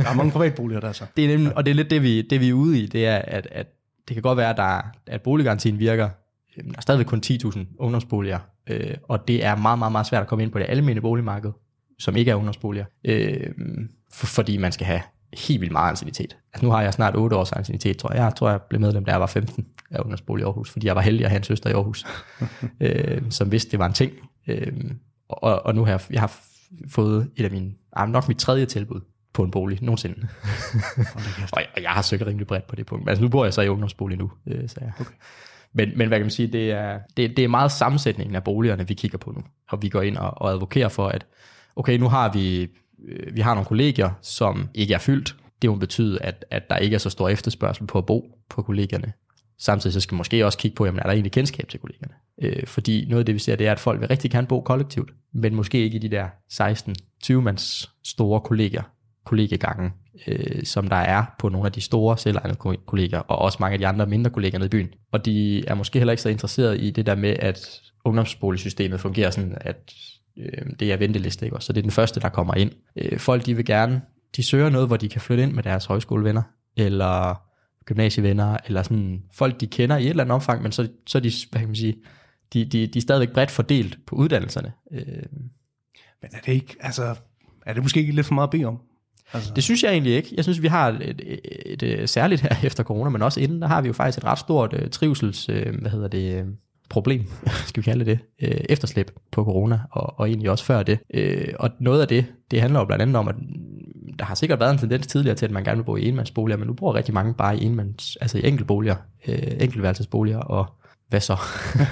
[0.02, 1.06] Der er mange privatboliger der så.
[1.18, 3.06] Det er nemlig, og det er lidt det, vi, det, vi er ude i, det
[3.08, 3.68] er, at, at
[4.08, 6.10] det kan godt være, at, der, er- at boliggarantien virker.
[6.58, 10.22] Øhm, Der er stadigvæk kun 10.000 ungdomsboliger, øh, og det er meget, meget, meget svært
[10.22, 11.52] at komme ind på det almene boligmarked,
[12.00, 13.48] som ikke er ungdomsboliger, øh,
[14.14, 15.02] for, fordi man skal have
[15.34, 16.38] helt vildt meget ancienitet.
[16.54, 18.24] Altså nu har jeg snart 8 års ancienitet, tror jeg.
[18.24, 20.96] Jeg tror, jeg blev medlem, da jeg var 15 af ungdomsbolig i Aarhus, fordi jeg
[20.96, 22.06] var heldig at have en søster i Aarhus,
[22.82, 24.12] øh, som vidste, det var en ting.
[24.48, 24.74] Øh,
[25.30, 26.40] og, og nu har jeg, jeg har
[26.90, 29.02] fået et af mine, ah, nok mit tredje tilbud
[29.34, 30.16] på en bolig nogensinde.
[31.54, 33.10] og, jeg, og jeg har søgt rimelig bredt på det punkt.
[33.10, 34.92] Altså nu bor jeg så i ungdomsbolig nu, øh, så jeg.
[35.00, 35.14] Okay.
[35.74, 38.88] Men, men hvad kan man sige, det er, det, det er meget sammensætningen af boligerne,
[38.88, 39.44] vi kigger på nu.
[39.70, 41.26] Og vi går ind og, og advokerer for, at
[41.76, 42.68] okay, nu har vi,
[43.08, 45.36] Øh, vi har nogle kollegier, som ikke er fyldt.
[45.62, 48.62] Det vil betyde, at, at der ikke er så stor efterspørgsel på at bo på
[48.62, 49.14] kollegierne.
[49.60, 52.14] Samtidig så skal man måske også kigge på, jamen, er der egentlig kendskab til kollegerne?
[52.42, 54.62] Øh, fordi noget af det, vi ser, det er, at folk vil rigtig gerne bo
[54.62, 58.84] kollektivt, men måske ikke i de der 16-20 mands store kollegier,
[59.26, 59.92] kollegegange,
[60.28, 63.80] øh, som der er på nogle af de store selvejende kolleger, og også mange af
[63.80, 64.90] de andre mindre kolleger nede i byen.
[65.12, 69.32] Og de er måske heller ikke så interesseret i det der med, at ungdomsboligsystemet fungerer
[69.32, 69.94] sådan, at
[70.38, 71.56] øh, det er venteliste, ikke?
[71.56, 71.66] også?
[71.66, 72.72] Så det er den første, der kommer ind.
[72.96, 74.02] Øh, folk, de vil gerne,
[74.36, 76.42] de søger noget, hvor de kan flytte ind med deres højskolevenner,
[76.78, 77.42] eller
[77.86, 81.22] gymnasievenner, eller sådan folk, de kender i et eller andet omfang, men så, så er
[81.22, 81.96] de, hvad kan man sige,
[82.54, 84.72] de, de, de er stadigvæk bredt fordelt på uddannelserne.
[84.92, 85.02] Øh,
[86.22, 87.16] Men er det ikke, altså,
[87.66, 88.80] er det måske ikke lidt for meget at bede om?
[89.34, 90.30] Altså, Det synes jeg egentlig ikke.
[90.36, 93.62] Jeg synes, vi har et, et, et, et særligt her efter corona, men også inden,
[93.62, 96.46] der har vi jo faktisk et ret stort uh, trivsels, uh, hvad hedder det,
[96.92, 97.26] problem,
[97.68, 101.00] skal vi kalde det, uh, efterslæb på corona, og, og egentlig også før det.
[101.18, 103.36] Uh, og noget af det, det handler jo blandt andet om, at
[104.20, 106.58] der har sikkert været en tendens tidligere til, at man gerne vil bo i enmandsboliger,
[106.58, 108.96] men nu bor rigtig mange bare i enmands, altså i enkeltboliger,
[109.28, 110.66] uh, enkeltværelsesboliger, og
[111.10, 111.38] hvad så?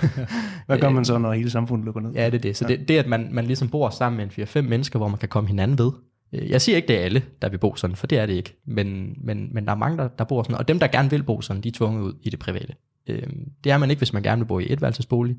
[0.67, 2.11] hvad gør man så, når hele samfundet lukker ned?
[2.11, 2.57] Ja, det er det.
[2.57, 5.17] Så det, det at man, man ligesom bor sammen med en 4-5 mennesker, hvor man
[5.17, 5.91] kan komme hinanden ved.
[6.33, 8.33] Øh, Jeg siger ikke, det er alle, der vil bo sådan, for det er det
[8.33, 8.57] ikke.
[8.65, 11.23] Men, men, men der er mange, der, der bor sådan, og dem, der gerne vil
[11.23, 12.73] bo sådan, de er tvunget ud i det private.
[13.09, 13.23] Øh,
[13.63, 15.37] Det er man ikke, hvis man gerne vil bo i etværelsesbolig.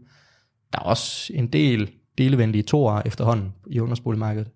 [0.73, 4.49] Der er også en del delevenlige toer efterhånden i ungdomsboligmarkedet.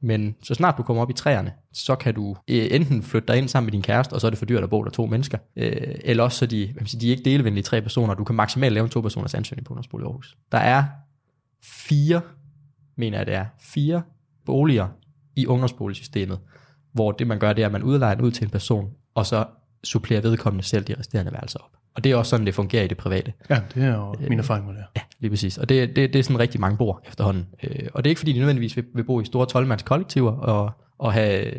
[0.00, 3.38] Men så snart du kommer op i træerne, så kan du øh, enten flytte dig
[3.38, 5.06] ind sammen med din kæreste, og så er det for dyrt at bo der to
[5.06, 5.38] mennesker.
[5.56, 8.14] Øh, eller også så de, hvad man siger, de er ikke delevenlige tre personer.
[8.14, 10.36] Du kan maksimalt lave en to personers ansøgning på ungdomsbolig i Aarhus.
[10.52, 10.84] Der er
[11.62, 12.20] fire,
[12.96, 14.02] mener jeg det er, fire
[14.46, 14.88] boliger
[15.36, 16.38] i ungdomsboligsystemet,
[16.92, 19.26] hvor det man gør, det er, at man udlejer den ud til en person, og
[19.26, 19.44] så
[19.84, 21.77] supplerer vedkommende selv de resterende værelser op.
[21.98, 23.32] Og det er også sådan, det fungerer i det private.
[23.50, 24.84] Ja, det er jo min erfaring med det.
[24.96, 25.58] Ja, lige præcis.
[25.58, 27.46] Og det, det, det er sådan rigtig mange bor efterhånden.
[27.62, 30.32] Øh, og det er ikke fordi, de nødvendigvis vil, vil bo i store 12 kollektiver
[30.32, 31.52] og, og have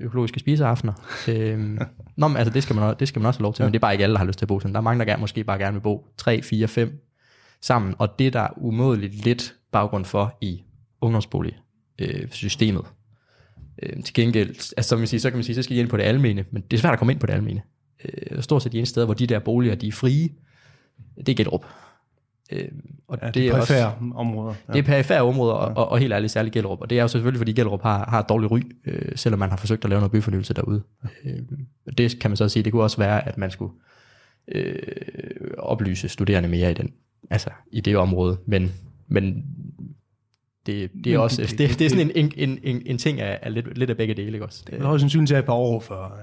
[0.00, 0.92] økologiske spiseaftener.
[1.28, 1.58] Øh,
[2.16, 3.72] nå, men altså, det skal, man, også- det skal man også have lov til, men
[3.72, 4.74] det er bare ikke alle, der har lyst til at bo sådan.
[4.74, 7.02] Der er mange, der gerne, måske bare gerne vil bo 3, 4, 5
[7.62, 7.94] sammen.
[7.98, 10.62] Og det er der umådeligt lidt baggrund for i
[11.00, 12.22] ungdomsboligsystemet.
[12.22, 12.84] Øh, systemet.
[13.82, 15.88] øh, til gengæld, altså, så, man sige, så kan man sige, så skal I ind
[15.88, 17.62] på det almene, men det er svært at komme ind på det almene.
[18.04, 20.28] Øh, stort set de eneste steder, hvor de der boliger, de er frie,
[21.16, 21.64] det er Gellerup.
[22.52, 22.68] Øh,
[23.08, 24.54] og Ja, det er perifære områder.
[24.68, 24.72] Ja.
[24.72, 26.80] det er perifære områder, og, og, og helt ærligt særligt Gellerup.
[26.80, 29.50] Og det er jo selvfølgelig, fordi Gellerup har, har et dårligt ry, øh, selvom man
[29.50, 30.82] har forsøgt at lave noget byfornyelse derude.
[31.24, 31.38] Øh,
[31.98, 33.72] det kan man så sige, det kunne også være, at man skulle
[34.48, 34.76] øh,
[35.58, 36.92] oplyse studerende mere i, den,
[37.30, 38.36] altså, i det område.
[38.46, 38.72] Men,
[39.08, 39.44] men
[40.66, 42.98] det, det er også, det- det, det- det, det er sådan en, en, en, en
[42.98, 44.64] ting af, af lidt, lidt af begge dele, ikke også?
[44.66, 46.18] Det er højst sandsynligt at et par år, før,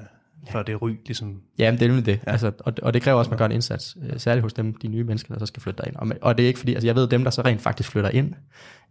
[0.52, 1.42] før det ry ligesom...
[1.60, 2.20] Ja, men det er nemlig det.
[2.28, 2.32] Ja.
[2.32, 4.74] Altså, og, og det kræver også, at man gør en indsats, øh, særligt hos dem,
[4.74, 5.96] de nye mennesker, der så skal flytte derind.
[5.96, 8.10] Og, og det er ikke fordi, altså jeg ved, dem, der så rent faktisk flytter
[8.10, 8.34] ind,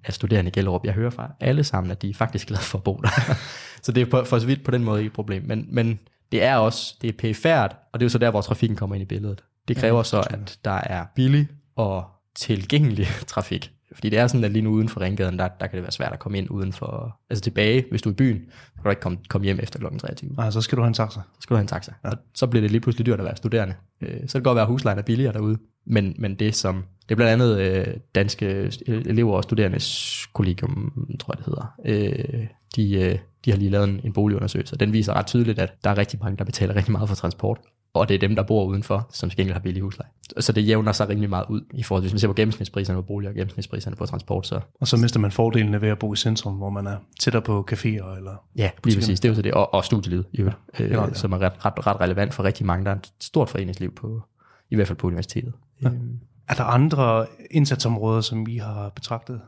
[0.04, 0.84] er studerende i Gellerup.
[0.84, 3.34] Jeg hører fra alle sammen, at de er faktisk glade for at bo der.
[3.82, 5.42] så det er på, for så vidt på den måde ikke et problem.
[5.46, 5.98] Men, men
[6.32, 8.96] det er også, det er perifært, og det er jo så der, hvor trafikken kommer
[8.96, 9.44] ind i billedet.
[9.68, 13.72] Det kræver ja, så, at der er billig og tilgængelig trafik.
[13.94, 15.92] Fordi det er sådan, at lige nu uden for Ringgaden, der, der kan det være
[15.92, 18.84] svært at komme ind uden for, altså tilbage, hvis du er i byen, så kan
[18.84, 19.98] du ikke komme, komme hjem efter kl.
[19.98, 21.20] 23 Nej, så skal du have en taxa.
[21.20, 21.92] så skal du have en taxa.
[22.04, 22.10] Ja.
[22.10, 23.74] Og så bliver det lige pludselig dyrt at være studerende.
[24.00, 25.58] Øh, Så kan det godt være, at huslejen er billigere derude.
[25.86, 31.34] Men, men det som, det er blandt andet øh, danske elever og studerendes kollegium, tror
[31.34, 31.74] jeg det hedder.
[31.84, 35.58] Øh, de, øh, de har lige lavet en, en boligundersøgelse, og den viser ret tydeligt,
[35.58, 37.58] at der er rigtig mange, der betaler rigtig meget for transport.
[37.94, 40.10] Og det er dem, der bor udenfor, som til gengæld har billig husleje.
[40.38, 42.98] Så det jævner sig rimelig meget ud i forhold til, hvis man ser på gennemsnitspriserne
[42.98, 46.12] på boliger og gennemsnitspriserne på transport, så Og så mister man fordelene ved at bo
[46.12, 48.44] i centrum, hvor man er tættere på caféer eller...
[48.56, 49.20] Ja, lige præcis.
[49.20, 49.54] Det er jo så det.
[49.54, 51.08] Og, og studielivet, i øvrigt, øh, Ja, ja, ja.
[51.08, 51.14] ja.
[51.14, 52.84] som er ret, ret, ret relevant for rigtig mange.
[52.84, 54.22] Der er et stort foreningsliv på,
[54.70, 55.52] i hvert fald på universitetet.
[55.82, 55.88] Ja.
[55.88, 59.40] Øhm, Er der andre indsatsområder, som I har betragtet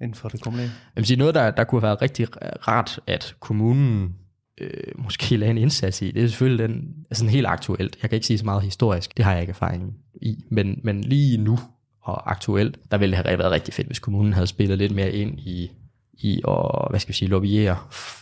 [0.00, 0.70] inden for det kommunale?
[0.96, 2.28] jeg vil sige, noget, der, der kunne have været rigtig
[2.68, 4.16] rart, at kommunen
[4.60, 7.98] øh, måske lagde en indsats i, det er selvfølgelig den, altså helt aktuelt.
[8.02, 10.44] Jeg kan ikke sige så meget historisk, det har jeg ikke erfaring i.
[10.50, 11.58] Men, men lige nu
[12.02, 15.12] og aktuelt, der ville det have været rigtig fedt, hvis kommunen havde spillet lidt mere
[15.12, 15.70] ind i
[16.22, 17.78] i at, hvad skal vi sige, lobbyere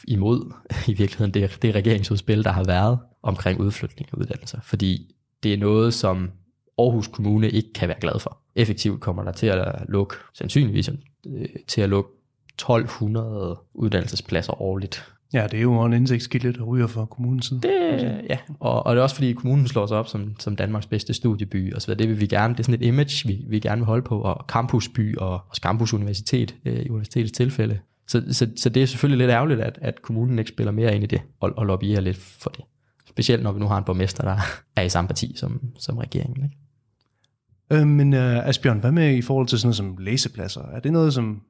[0.09, 0.53] imod
[0.89, 4.61] i virkeligheden det, det regeringsudspil, der har været omkring udflytning af uddannelser.
[4.63, 6.31] Fordi det er noget, som
[6.79, 8.39] Aarhus Kommune ikke kan være glad for.
[8.57, 10.91] Effektivt kommer der til at lukke, sandsynligvis
[11.27, 12.11] øh, til at lukke
[12.55, 15.05] 1200 uddannelsespladser årligt.
[15.33, 17.61] Ja, det er jo en indsigtskilde, der ryger fra kommunens side.
[17.61, 20.87] Det, ja, og, og det er også fordi kommunen slår sig op som, som Danmarks
[20.87, 23.61] bedste studieby, og så det vil vi gerne, det er sådan et image, vi, vi
[23.61, 27.79] gerne vil holde på, og campusby og, og campus universitet øh, i universitetets tilfælde.
[28.07, 31.05] Så, så, så det er selvfølgelig lidt ærgerligt, at, at kommunen ikke spiller mere ind
[31.05, 32.65] i det, og, og lobbyer lidt for det.
[33.09, 34.37] Specielt når vi nu har en borgmester, der
[34.77, 36.45] er i samme parti som, som regeringen.
[36.45, 36.57] Ikke?
[37.83, 40.63] Øh, men uh, Asbjørn, hvad med i forhold til sådan noget som læsepladser?
[40.63, 41.43] Er det noget, som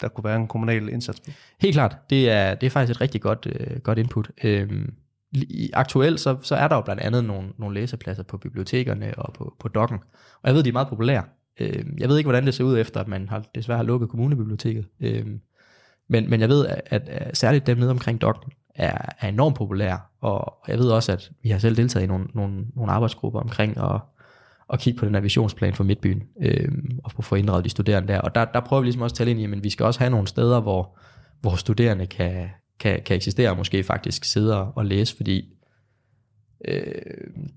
[0.00, 1.30] der kunne være en kommunal indsats på?
[1.60, 4.30] Helt klart, det er, det er faktisk et rigtig godt, øh, godt input.
[4.44, 4.94] Øhm,
[5.32, 9.32] i- aktuelt så, så er der jo blandt andet nogle, nogle læsepladser på bibliotekerne og
[9.32, 9.98] på, på dokken,
[10.42, 11.24] og jeg ved, de er meget populære.
[11.60, 14.08] Øhm, jeg ved ikke, hvordan det ser ud efter, at man har, desværre har lukket
[14.08, 14.86] kommunebiblioteket.
[15.00, 15.40] Øhm,
[16.08, 19.56] men, men jeg ved, at, at, at særligt dem nede omkring dokken er, er enormt
[19.56, 23.40] populære, og jeg ved også, at vi har selv deltaget i nogle, nogle, nogle arbejdsgrupper
[23.40, 24.00] omkring at,
[24.72, 26.72] at kigge på den her visionsplan for Midtbyen, øh,
[27.04, 28.20] og få inddraget de studerende der.
[28.20, 30.00] Og der, der prøver vi ligesom også at tale ind i, men vi skal også
[30.00, 30.98] have nogle steder, hvor,
[31.40, 32.48] hvor studerende kan,
[32.80, 35.54] kan, kan eksistere, og måske faktisk sidde og læse, fordi
[36.64, 37.02] Øh,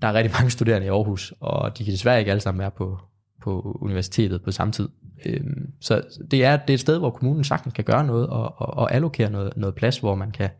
[0.02, 2.70] der er rigtig mange studerende i Aarhus, og de kan desværre ikke alle sammen være
[2.70, 2.98] på,
[3.42, 4.88] på universitetet på samme tid.
[5.26, 5.40] Øh,
[5.80, 8.76] så det er, det er et sted, hvor kommunen sagtens kan gøre noget, og, og,
[8.76, 10.50] og allokere noget, noget plads, hvor man kan,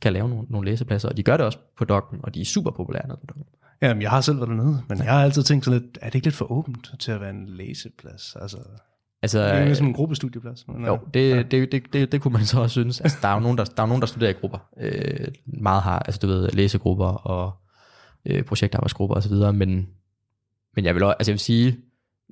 [0.00, 2.44] kan lave nogle, nogle læsepladser, og de gør det også på dokken, og de er
[2.44, 3.44] super populære nede på dokken.
[3.82, 6.14] Jamen, jeg har selv været dernede, men jeg har altid tænkt sådan lidt, er det
[6.14, 8.36] ikke lidt for åbent til at være en læseplads?
[8.40, 8.58] Altså,
[9.22, 10.68] Altså, det er jo ligesom en gruppestudieplads.
[10.68, 13.00] Men, Jo, øh, det, det, det, det, det kunne man så også synes.
[13.00, 14.58] Altså, der er jo nogen, der, der, er nogen, der studerer i grupper.
[14.80, 17.52] Øh, meget har, altså du ved, læsegrupper og
[18.26, 19.86] øh, projektarbejdsgrupper osv., men,
[20.76, 21.76] men jeg vil, også, altså jeg vil sige,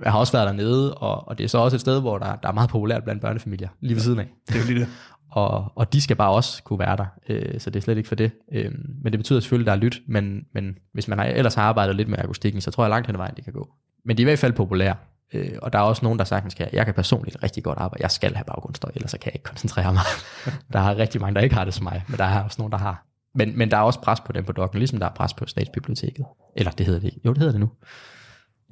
[0.02, 2.36] jeg har også været dernede, og, og det er så også et sted, hvor der,
[2.36, 4.28] der er meget populært blandt børnefamilier, lige ved siden af.
[4.48, 4.88] Det er jo lige det.
[5.34, 8.08] Og, og de skal bare også kunne være der, øh, så det er slet ikke
[8.08, 8.30] for det.
[8.52, 11.54] Øh, men det betyder selvfølgelig, at der er lyt, men, men hvis man har, ellers
[11.54, 13.68] har arbejdet lidt med akustikken, så tror jeg langt hen ad vejen, det kan gå.
[14.04, 14.96] Men de er i hvert fald populære,
[15.32, 18.02] øh, og der er også nogen, der sagtens kan, jeg kan personligt rigtig godt arbejde,
[18.02, 20.02] jeg skal have baggrundsstøj, ellers så kan jeg ikke koncentrere mig.
[20.72, 22.72] der er rigtig mange, der ikke har det som mig, men der er også nogen,
[22.72, 23.06] der har.
[23.34, 25.46] Men, men der er også pres på dem på dokken, ligesom der er pres på
[25.46, 26.26] statsbiblioteket.
[26.56, 27.70] Eller det hedder det, jo det hedder det nu.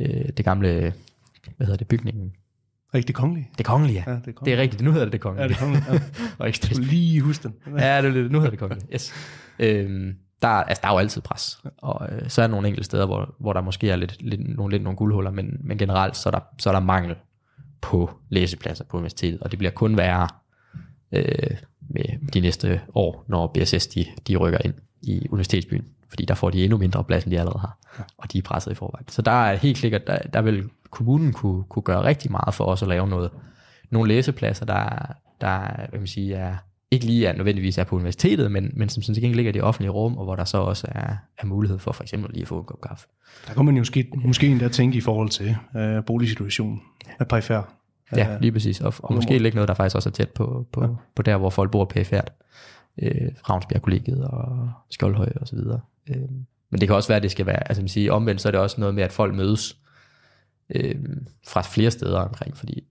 [0.01, 0.95] Øh, det gamle,
[1.57, 2.33] hvad hedder det, bygningen.
[2.95, 3.51] Rigtig kongelig.
[3.59, 4.13] Det kongelige, ja.
[4.13, 5.43] Ja, det er Det er rigtigt, nu hedder det det kongelige.
[5.43, 5.85] Ja, det er kongelig.
[5.93, 6.01] Ja.
[6.39, 7.79] og ikke Du lige huske den.
[7.79, 8.87] Ja, det, det, nu hedder det kongeligt.
[8.95, 9.13] Yes.
[9.59, 12.69] Øhm, der, er- altså, der er jo altid pres, og øh, så er der nogle
[12.69, 15.79] enkelte steder, hvor, hvor der måske er lidt, lidt, nogle, lidt nogle guldhuller, men, men
[15.79, 17.15] generelt så er, der, så er der mangel
[17.81, 20.29] på læsepladser på universitetet, og det bliver kun værre
[21.13, 21.57] øh,
[21.91, 26.51] med de næste år, når BSS de, de rykker ind i universitetsbyen, fordi der får
[26.51, 27.79] de endnu mindre plads, end de allerede har,
[28.19, 29.09] og de er presset i forvejen.
[29.09, 32.65] Så der er helt sikkert, der, der vil kommunen kunne, kunne gøre rigtig meget for
[32.65, 33.31] os at lave noget,
[33.91, 36.57] nogle læsepladser, der, der hvad man sige, er,
[36.91, 39.63] ikke lige er nødvendigvis er på universitetet, men, men som sådan gengæld ligger i det
[39.63, 42.49] offentlige rum, og hvor der så også er, er mulighed for for eksempel lige at
[42.49, 43.07] få en kop kaffe.
[43.49, 46.81] Der kunne man jo måske, måske endda tænke i forhold til øh, boligsituationen
[47.19, 47.75] af perifær.
[48.17, 48.81] Ja, lige præcis.
[48.81, 50.89] Og, og måske lægge noget, der faktisk også er tæt på, på, ja.
[51.15, 52.33] på der, hvor folk bor pæfærd.
[53.03, 55.81] Øh, Ravnsbjerg kollegiet og Skjoldhøj og så videre.
[56.09, 56.17] Øh,
[56.71, 58.51] men det kan også være, at det skal være, altså man siger, omvendt, så er
[58.51, 59.77] det også noget med, at folk mødes
[60.75, 60.95] øh,
[61.47, 62.85] fra flere steder omkring, fordi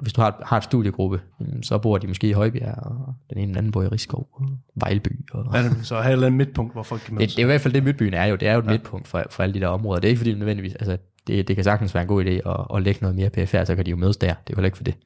[0.00, 3.38] hvis du har, har et studiegruppe, jamen, så bor de måske i Højbjerg, og den
[3.38, 5.30] ene eller anden bor i Rigskov, og Vejleby.
[5.32, 7.34] Og, Ja, så have et eller andet midtpunkt, hvor folk kan det, mødes.
[7.34, 8.36] det er i hvert fald det, Midtbyen er jo.
[8.36, 8.70] Det er jo et ja.
[8.70, 10.00] midtpunkt for, for alle de der områder.
[10.00, 12.28] Det er ikke fordi det nødvendigvis, altså det, det kan sagtens være en god idé
[12.28, 14.28] at, at lægge noget mere PFR, så kan de jo mødes der.
[14.28, 14.96] Det er jo heller ikke for det.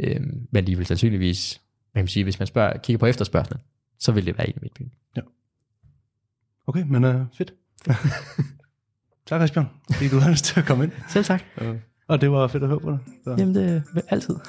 [0.00, 1.60] Øhm, men de vil sandsynligvis,
[1.94, 3.60] man kan sige, hvis man spørger, kigger på efterspørgselen,
[3.98, 4.92] så vil det være en i Midtbyen.
[6.66, 7.54] Okay, men uh, fedt.
[9.28, 10.92] tak, Asbjørn, fordi du havde lyst til at komme ind.
[11.08, 11.42] Selv tak.
[11.60, 11.66] Uh,
[12.08, 12.98] og det var fedt at høre på dig.
[13.24, 13.34] Så.
[13.38, 14.36] Jamen det er altid.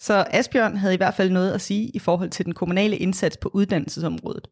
[0.00, 3.36] Så Asbjørn havde i hvert fald noget at sige i forhold til den kommunale indsats
[3.36, 4.48] på uddannelsesområdet.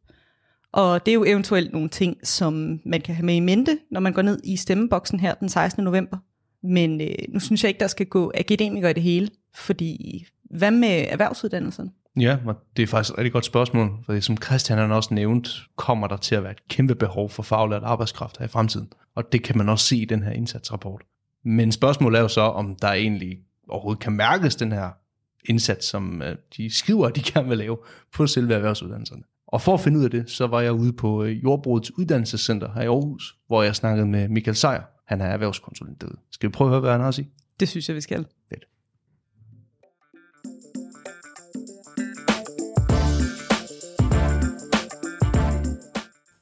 [0.73, 4.01] Og det er jo eventuelt nogle ting, som man kan have med i mente, når
[4.01, 5.85] man går ned i stemmeboksen her den 16.
[5.85, 6.17] november.
[6.63, 10.71] Men øh, nu synes jeg ikke, der skal gå akademikere i det hele, fordi hvad
[10.71, 11.91] med erhvervsuddannelserne?
[12.17, 15.49] Ja, og det er faktisk et rigtig godt spørgsmål, for som Christian han også nævnt,
[15.77, 18.93] kommer der til at være et kæmpe behov for faglært arbejdskraft her i fremtiden.
[19.15, 21.03] Og det kan man også se i den her indsatsrapport.
[21.45, 24.91] Men spørgsmålet er jo så, om der egentlig overhovedet kan mærkes den her
[25.45, 27.79] indsats, som øh, de skriver, at de gerne vil lave
[28.15, 29.23] på selve erhvervsuddannelserne.
[29.47, 32.73] Og for at finde ud af det, så var jeg ude på øh, Jordbrugets Uddannelsescenter
[32.73, 34.83] her i Aarhus, hvor jeg snakkede med Michael Sejer.
[35.07, 36.17] Han er erhvervskonsulent derude.
[36.31, 37.31] Skal vi prøve at høre, hvad han har at sige?
[37.61, 38.27] Det synes jeg, vi skal.
[38.49, 38.65] Fedt.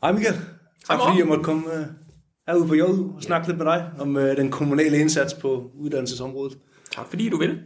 [0.02, 0.37] Hej Michael.
[0.88, 1.87] Tak fordi jeg måtte komme uh,
[2.48, 6.58] herude på JU og snakke lidt med dig om uh, den kommunale indsats på uddannelsesområdet.
[6.94, 7.58] Tak fordi du vil.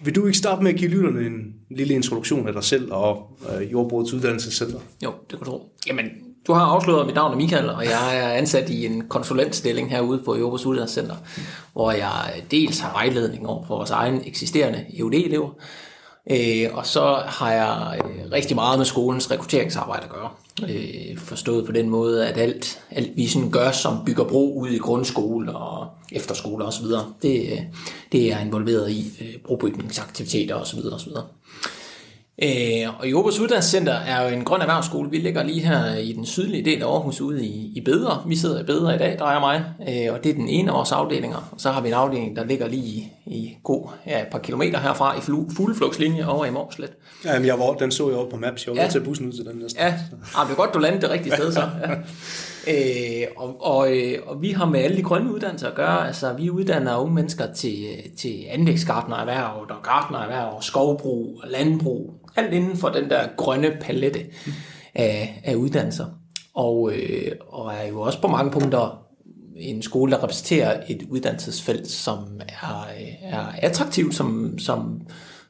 [0.00, 3.38] Vil du ikke starte med at give lytterne en lille introduktion af dig selv og
[3.40, 4.80] uh, Jordbrugets Uddannelsescenter?
[5.04, 5.72] Jo, det kan du tro.
[5.86, 6.06] Jamen,
[6.46, 10.22] du har afsløret, mit navn er Michael, og jeg er ansat i en konsulentstilling herude
[10.24, 11.16] på Jobos Uddannelsescenter,
[11.72, 15.50] hvor jeg dels har vejledning over for vores egen eksisterende EUD-elever,
[16.30, 20.30] øh, og så har jeg øh, rigtig meget med skolens rekrutteringsarbejde at gøre.
[20.62, 24.68] Øh, forstået på den måde, at alt, alt vi sådan gør, som bygger bro ud
[24.68, 26.86] i grundskole og efterskole osv.,
[27.22, 27.58] det, øh,
[28.12, 30.78] det er involveret i øh, brobygningsaktiviteter osv.
[30.92, 31.12] osv.
[32.42, 35.10] Øh, og Jobos Uddannelsescenter er jo en grøn erhvervsskole.
[35.10, 38.22] Vi ligger lige her i den sydlige del af Aarhus ude i, i Bedre.
[38.26, 40.76] Vi sidder i Bedre i dag, drejer mig, øh, og det er den ene af
[40.76, 41.48] vores afdelinger.
[41.52, 44.38] Og så har vi en afdeling, der ligger lige i, i god, ja, et par
[44.38, 46.90] kilometer herfra i flu- fugleflugtslinje over i Morslet.
[47.24, 48.66] Ja, men jeg var, den så jeg over på Maps.
[48.66, 48.88] Jeg var Ja.
[48.88, 49.78] til bussen ud til den næste.
[49.80, 49.86] Ja,
[50.36, 51.60] ah, det er godt, du landede det rigtige sted så.
[51.88, 51.94] Ja.
[52.68, 56.06] Øh, og, og, øh, og vi har med alle de grønne uddannelser at gøre.
[56.06, 62.14] Altså, vi uddanner unge mennesker til, øh, til anlægsgartnererhverv, og gartnererhverv, skovbrug, og landbrug.
[62.36, 64.26] Alt inden for den der grønne palette
[64.94, 66.06] af, af uddannelser.
[66.54, 69.06] Og, øh, og er jo også på mange punkter
[69.56, 72.18] en skole, der repræsenterer et uddannelsesfelt, som
[72.62, 75.00] er, øh, er attraktivt, som, som,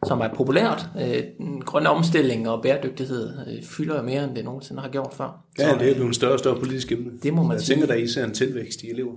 [0.06, 0.86] som er populært.
[1.00, 5.14] Øh, den grønne omstilling og bæredygtighed øh, fylder jo mere, end det nogensinde har gjort
[5.16, 5.44] før.
[5.58, 7.10] Ja, det er blevet en større og større politisk emne.
[7.22, 7.74] Det må man Jeg sige.
[7.74, 9.12] tænker, der er især en tilvækst i elever.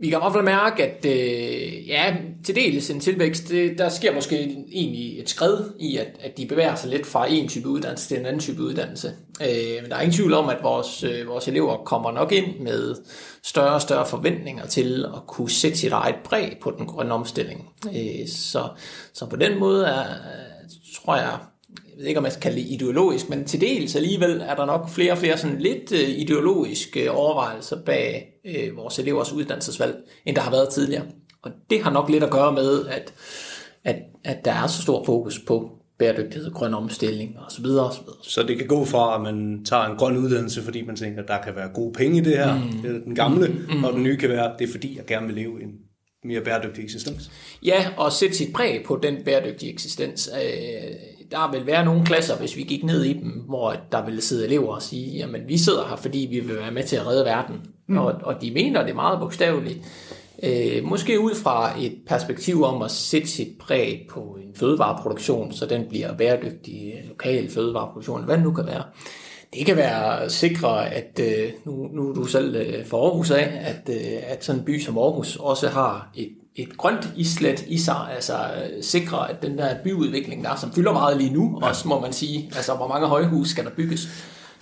[0.00, 3.88] Vi kan i hvert fald mærke, at øh, ja, til dels en tilvækst, det, der
[3.88, 7.68] sker måske egentlig et skred i, at, at de bevæger sig lidt fra en type
[7.68, 9.12] uddannelse til en anden type uddannelse.
[9.42, 12.58] Øh, men der er ingen tvivl om, at vores, øh, vores elever kommer nok ind
[12.60, 12.94] med
[13.42, 17.68] større og større forventninger til at kunne sætte sit eget præg på den grønne omstilling.
[17.86, 18.68] Øh, så,
[19.12, 20.04] så på den måde er,
[21.04, 21.38] tror jeg,
[21.74, 24.66] jeg ved ikke, om man skal kalde det ideologisk, men til dels alligevel er der
[24.66, 30.36] nok flere og flere sådan lidt øh, ideologiske overvejelser bag øh, vores elevers uddannelsesvalg, end
[30.36, 31.04] der har været tidligere.
[31.42, 33.14] Og det har nok lidt at gøre med, at,
[33.84, 37.66] at, at der er så stor fokus på bæredygtighed, grøn omstilling osv.
[37.66, 38.02] osv.
[38.22, 41.28] Så det kan gå fra, at man tager en grøn uddannelse, fordi man tænker, at
[41.28, 42.82] der kan være gode penge i det her, mm.
[42.82, 43.84] det er den gamle, mm.
[43.84, 45.70] og den nye kan være, det er fordi, jeg gerne vil leve en
[46.24, 47.30] mere bæredygtig eksistens.
[47.64, 50.30] Ja, og sætte sit præg på den bæredygtige eksistens.
[50.44, 50.90] Øh,
[51.30, 54.46] Der vil være nogle klasser, hvis vi gik ned i dem, hvor der vil sidde
[54.46, 57.24] elever og sige, jamen vi sidder her, fordi vi vil være med til at redde
[57.24, 57.56] verden.
[57.90, 57.98] Mm.
[57.98, 59.78] Og, og de mener det meget bogstaveligt.
[60.42, 65.66] Øh, måske ud fra et perspektiv om at sætte sit præg på en fødevareproduktion, så
[65.66, 68.82] den bliver bæredygtig, lokal fødevareproduktion, hvad det nu kan være.
[69.54, 73.30] Det kan være at sikre, at øh, nu, nu er du selv øh, for Aarhus
[73.30, 77.64] af, at, øh, at sådan en by som Aarhus også har et, et grønt islet
[77.68, 81.58] i sig, altså øh, sikre, at den der byudvikling der, som fylder meget lige nu,
[81.62, 81.68] ja.
[81.68, 84.08] også må man sige, altså hvor mange højhus skal der bygges,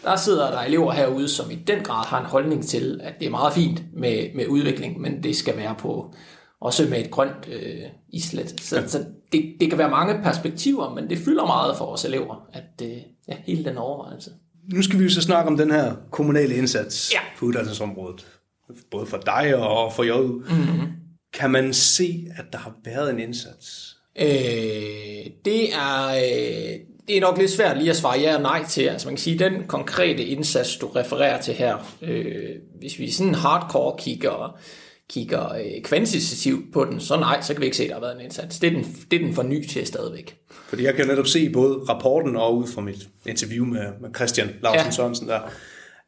[0.05, 3.27] der sidder der elever herude, som i den grad har en holdning til, at det
[3.27, 6.15] er meget fint med, med udvikling, men det skal være på
[6.61, 8.61] også med et grønt øh, islet.
[8.61, 8.87] Så, ja.
[8.87, 12.83] så det, det kan være mange perspektiver, men det fylder meget for os elever, at
[12.83, 12.97] øh,
[13.29, 14.31] ja, hele den overvejelse.
[14.73, 17.21] Nu skal vi jo så snakke om den her kommunale indsats Ja.
[17.39, 18.27] på uddannelsesområdet.
[18.91, 20.23] Både for dig og for JU.
[20.27, 20.87] Mm-hmm.
[21.35, 23.97] Kan man se, at der har været en indsats?
[24.21, 24.27] Øh,
[25.45, 26.09] det er...
[26.09, 28.83] Øh, det er nok lidt svært lige at svare ja og nej til.
[28.83, 32.35] Altså man kan sige, den konkrete indsats, du refererer til her, øh,
[32.79, 34.59] hvis vi sådan hardcore kigger,
[35.11, 38.01] kigger øh, kvantitativt på den, så nej, så kan vi ikke se, at der har
[38.01, 38.59] været en indsats.
[38.59, 40.37] Det er den, det er den for ny til stadigvæk.
[40.69, 44.51] Fordi jeg kan netop se både rapporten og ud fra mit interview med, med Christian
[44.63, 44.91] Lausen Ja.
[44.91, 45.41] Sørensen der,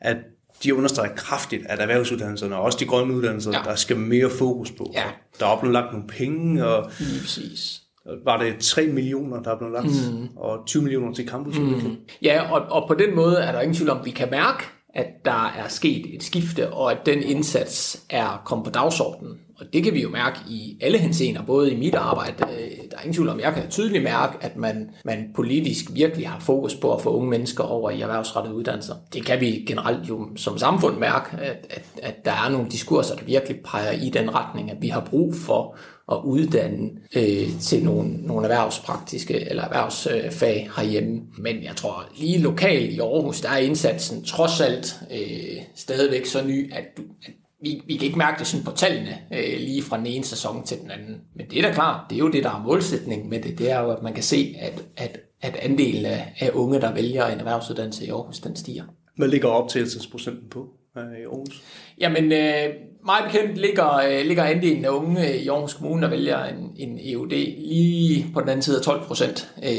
[0.01, 0.17] at
[0.65, 3.71] de understreger kraftigt, at erhvervsuddannelserne og også de grønne uddannelser, ja.
[3.71, 4.91] der skal mere fokus på.
[4.95, 5.05] Ja.
[5.41, 7.81] Der er blevet lagt nogle penge, og Lige præcis.
[8.25, 10.29] Var det 3 millioner, der er blevet lagt, mm.
[10.37, 11.93] og 20 millioner til campusudvikling.
[11.93, 11.99] Mm.
[12.23, 14.65] Ja, og, og på den måde er der ingen tvivl om, at vi kan mærke,
[14.95, 19.39] at der er sket et skifte, og at den indsats er kommet på dagsordenen.
[19.61, 22.35] Og det kan vi jo mærke i alle henseender, både i mit arbejde.
[22.43, 26.29] øh, Der er ingen tvivl om, jeg kan tydeligt mærke, at man, man politisk virkelig
[26.29, 28.95] har fokus på at få unge mennesker over i erhvervsrettede uddannelser.
[29.13, 33.17] Det kan vi generelt jo som samfund mærke, at, at, at der er nogle diskurser,
[33.17, 35.77] der virkelig peger i den retning, at vi har brug for
[36.11, 41.21] at uddanne øh, til nogle, nogle erhvervspraktiske eller erhvervsfag herhjemme.
[41.39, 46.45] Men jeg tror lige lokalt i Aarhus, der er indsatsen trods alt øh, stadigvæk så
[46.45, 49.83] ny, at, du, at vi, vi kan ikke mærke det sådan på tallene øh, lige
[49.83, 51.21] fra den ene sæson til den anden.
[51.37, 53.59] Men det er da klart, det er jo det, der er målsætningen med det.
[53.59, 56.93] Det er jo, at man kan se, at, at, at andelen af, af unge, der
[56.93, 58.85] vælger en erhvervsuddannelse i Aarhus, den stiger.
[59.17, 61.63] Hvad ligger optagelsesprocenten på øh, i Aarhus?
[62.01, 66.09] Jamen, øh, meget bekendt ligger, øh, ligger andelen af unge øh, i Aarhus Kommune, der
[66.09, 69.55] vælger en, en EUD lige på den anden side af 12 procent.
[69.63, 69.71] Øh,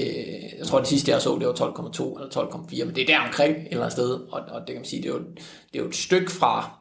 [0.60, 3.20] jeg tror, det sidste jeg så, det var 12,2 eller 12,4, men det er der
[3.28, 5.20] omkring et eller andet sted, og, og det kan man sige, det er jo,
[5.74, 6.81] det er jo et stykke fra,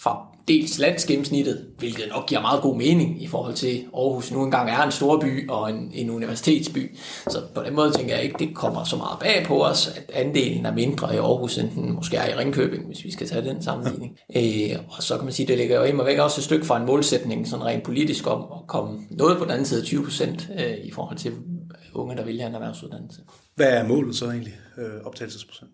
[0.00, 4.70] fra dels landsgennemsnittet, hvilket nok giver meget god mening i forhold til Aarhus nu engang
[4.70, 6.96] er en stor by og en, en universitetsby.
[7.28, 10.10] Så på den måde tænker jeg ikke, det kommer så meget bag på os, at
[10.14, 13.44] andelen er mindre i Aarhus, end den måske er i Ringkøbing, hvis vi skal tage
[13.44, 14.18] den sammenligning.
[14.36, 16.80] Øh, og så kan man sige, det ligger jo imod væk også et stykke fra
[16.80, 20.04] en målsætning, sådan rent politisk om at komme noget på den anden side af 20
[20.04, 21.32] procent øh, i forhold til
[21.94, 23.20] unge, der vælger en erhvervsuddannelse.
[23.54, 25.70] Hvad er målet så egentlig, øh, optagelsesprocent?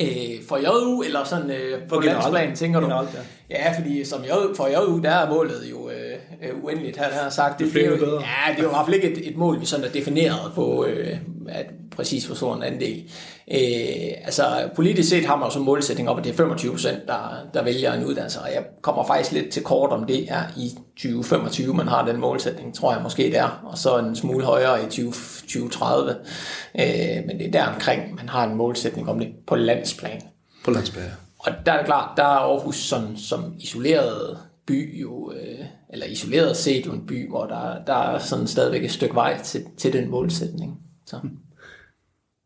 [0.00, 0.06] Øh,
[0.48, 2.22] for JU, eller sådan øh, på For generelt.
[2.32, 2.86] landsplan, tænker du?
[2.86, 3.10] Generelt,
[3.50, 3.56] ja.
[3.64, 6.05] ja, fordi som JU, for JU, der er målet jo øh,
[6.42, 7.58] øh, uendeligt, han har sagt.
[7.58, 8.20] Det, det er jo jo, bedre.
[8.20, 10.84] Ja, det jo i hvert fald ikke et, et mål, vi sådan er defineret på,
[10.84, 11.16] øh,
[11.48, 13.04] at præcis hvor stor en andel.
[13.50, 17.06] Øh, altså politisk set har man jo som målsætning op, at det er 25 procent,
[17.06, 20.42] der, der vælger en uddannelse, og jeg kommer faktisk lidt til kort, om det er
[20.56, 24.44] i 2025, man har den målsætning, tror jeg måske det er, og så en smule
[24.44, 26.10] højere i 20, 2030.
[26.80, 26.86] Øh,
[27.26, 30.22] men det er der omkring, man har en målsætning om det på landsplan.
[30.64, 31.10] På landsbære.
[31.38, 36.06] Og der er det klart, der er Aarhus som, som isoleret by jo, øh, eller
[36.06, 39.64] isoleret set jo en by, hvor der, der er sådan stadigvæk et stykke vej til,
[39.76, 40.78] til den målsætning.
[41.06, 41.20] Så.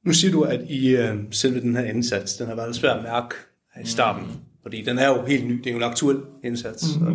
[0.07, 3.03] Nu siger du, at i øh, selve den her indsats, den har været svært at
[3.03, 3.35] mærke
[3.85, 4.27] i starten.
[4.27, 4.33] Mm.
[4.63, 6.99] Fordi den er jo helt ny, det er jo en aktuel indsats.
[7.01, 7.07] Mm.
[7.07, 7.13] Og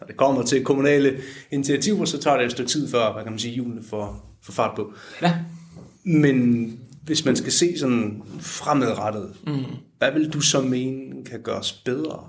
[0.00, 1.16] når det kommer til kommunale
[1.50, 4.52] initiativer, så tager det et stykke tid før, hvad kan man sige, julene får, får
[4.52, 4.92] fart på.
[5.22, 5.34] Ja,
[6.04, 9.64] Men hvis man skal se sådan fremadrettet, mm.
[9.98, 12.28] hvad vil du så mene kan gøres bedre?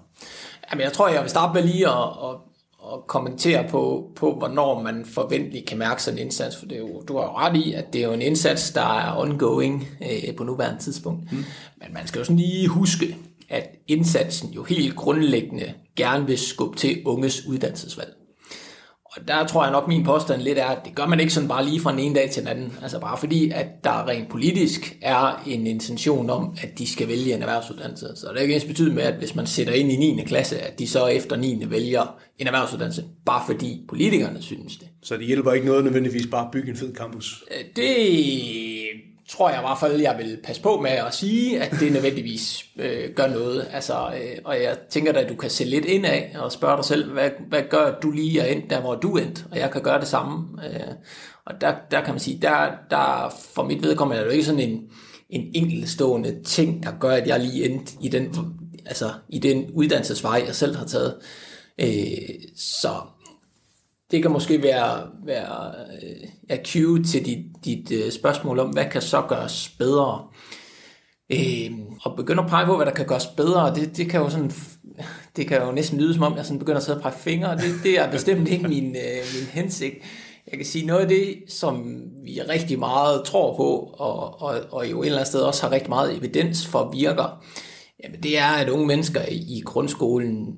[0.71, 1.93] Jamen, jeg tror, jeg vil starte med lige at,
[2.23, 2.35] at,
[2.93, 6.79] at kommentere på, på, hvornår man forventeligt kan mærke sådan en indsats, for det er
[6.79, 9.87] jo, du har jo ret i, at det er jo en indsats, der er ongoing
[10.01, 11.31] øh, på nuværende tidspunkt.
[11.31, 11.37] Mm.
[11.77, 13.17] Men man skal jo sådan lige huske,
[13.49, 18.18] at indsatsen jo helt grundlæggende gerne vil skubbe til unges uddannelsesvalg.
[19.15, 21.49] Og der tror jeg nok, min påstand lidt er, at det gør man ikke sådan
[21.49, 22.73] bare lige fra den ene dag til den anden.
[22.81, 27.33] Altså bare fordi, at der rent politisk er en intention om, at de skal vælge
[27.33, 28.07] en erhvervsuddannelse.
[28.15, 30.23] Så det er ikke ens betydet med, at hvis man sætter ind i 9.
[30.25, 31.63] klasse, at de så efter 9.
[31.67, 34.87] vælger en erhvervsuddannelse, bare fordi politikerne synes det.
[35.03, 37.43] Så det hjælper ikke noget nødvendigvis bare at bygge en fed campus?
[37.51, 38.78] Øh, det
[39.29, 42.65] tror jeg i hvert fald, jeg vil passe på med at sige, at det nødvendigvis
[42.77, 43.67] øh, gør noget.
[43.73, 46.77] Altså, øh, og jeg tænker da, at du kan se lidt ind af og spørge
[46.77, 49.43] dig selv, hvad, hvad gør du lige at endt der, hvor du endte?
[49.51, 50.47] Og jeg kan gøre det samme.
[50.65, 50.93] Øh,
[51.45, 54.45] og der, der kan man sige, der, der for mit vedkommende er det jo ikke
[54.45, 54.81] sådan en,
[55.29, 58.35] en enkeltstående ting, der gør, at jeg lige endte i den,
[58.85, 61.15] altså, i den uddannelsesvej, jeg selv har taget.
[61.79, 61.87] Øh,
[62.55, 62.89] så
[64.11, 65.73] det kan måske være, være
[66.51, 70.23] uh, cue til dit, dit uh, spørgsmål om, hvad kan så gøres bedre?
[71.33, 74.29] Uh, og begynde at pege på, hvad der kan gøres bedre, det, det kan jo
[74.29, 74.51] sådan
[75.35, 77.57] det kan jo næsten lyde som om, jeg sådan begynder at sidde og pege fingre.
[77.57, 79.95] Det, det er bestemt ikke min, uh, min hensigt.
[80.51, 84.91] Jeg kan sige, noget af det, som vi rigtig meget tror på, og, og, og
[84.91, 87.43] jo et eller andet sted også har rigtig meget evidens for virker,
[88.03, 90.55] jamen det er, at unge mennesker i grundskolen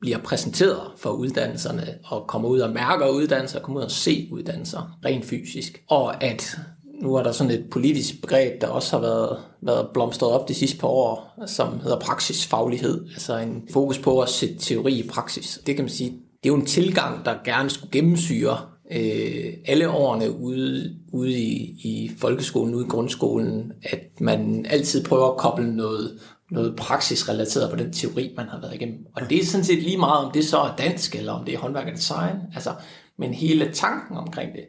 [0.00, 4.28] bliver præsenteret for uddannelserne, og kommer ud og mærker uddannelser, og kommer ud og se
[4.32, 5.82] uddannelser rent fysisk.
[5.88, 6.58] Og at
[7.02, 10.54] nu er der sådan et politisk begreb, der også har været, været blomstret op de
[10.54, 15.60] sidste par år, som hedder praksisfaglighed, altså en fokus på at sætte teori i praksis.
[15.66, 18.58] Det kan man sige, det er jo en tilgang, der gerne skulle gennemsyre
[18.92, 25.30] øh, alle årene ude, ude i, i folkeskolen, ude i grundskolen, at man altid prøver
[25.30, 26.18] at koble noget
[26.50, 29.06] noget praksis relateret på den teori, man har været igennem.
[29.16, 31.54] Og det er sådan set lige meget, om det så er dansk, eller om det
[31.54, 32.74] er håndværk og design, altså,
[33.18, 34.64] men hele tanken omkring det,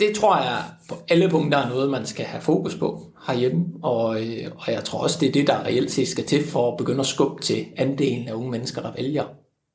[0.00, 4.22] det tror jeg på alle punkter er noget, man skal have fokus på herhjemme, og,
[4.22, 6.76] øh, og jeg tror også, det er det, der reelt set skal til for at
[6.78, 9.24] begynde at skubbe til andelen af unge mennesker, der vælger.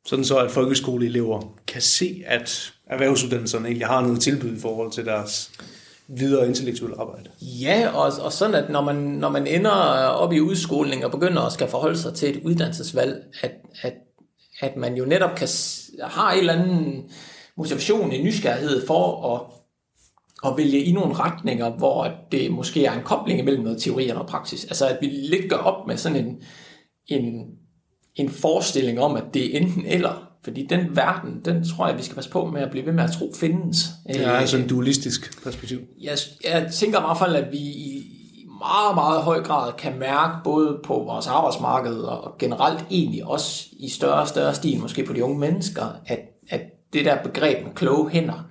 [0.06, 5.06] Sådan så, at folkeskoleelever kan se, at erhvervsuddannelserne egentlig har noget tilbud i forhold til
[5.06, 5.52] deres
[6.10, 7.30] videre intellektuelt arbejde.
[7.42, 11.12] Ja, og, og sådan at når man, når man ender øh, op i udskoling og
[11.12, 13.52] begynder at skal forholde sig til et uddannelsesvalg, at,
[13.82, 13.94] at,
[14.60, 15.48] at man jo netop kan
[16.04, 17.04] har en eller anden
[17.58, 19.42] motivation, en nysgerrighed for at,
[20.52, 24.14] at vælge i nogle retninger, hvor det måske er en kobling mellem noget teori og
[24.14, 24.66] noget praksis.
[24.66, 26.42] Altså at vi lidt gør op med sådan en,
[27.08, 27.46] en,
[28.16, 32.04] en forestilling om, at det er enten eller, fordi den verden, den tror jeg, vi
[32.04, 33.90] skal passe på med at blive ved med at tro findes.
[34.10, 35.80] Ja, altså en dualistisk perspektiv.
[36.02, 38.04] Jeg, jeg tænker i hvert fald, at vi i
[38.60, 43.90] meget, meget høj grad kan mærke, både på vores arbejdsmarked og generelt egentlig også i
[43.90, 46.20] større og større stil, måske på de unge mennesker, at,
[46.50, 46.62] at
[46.94, 48.48] det der begreb med kloge hænder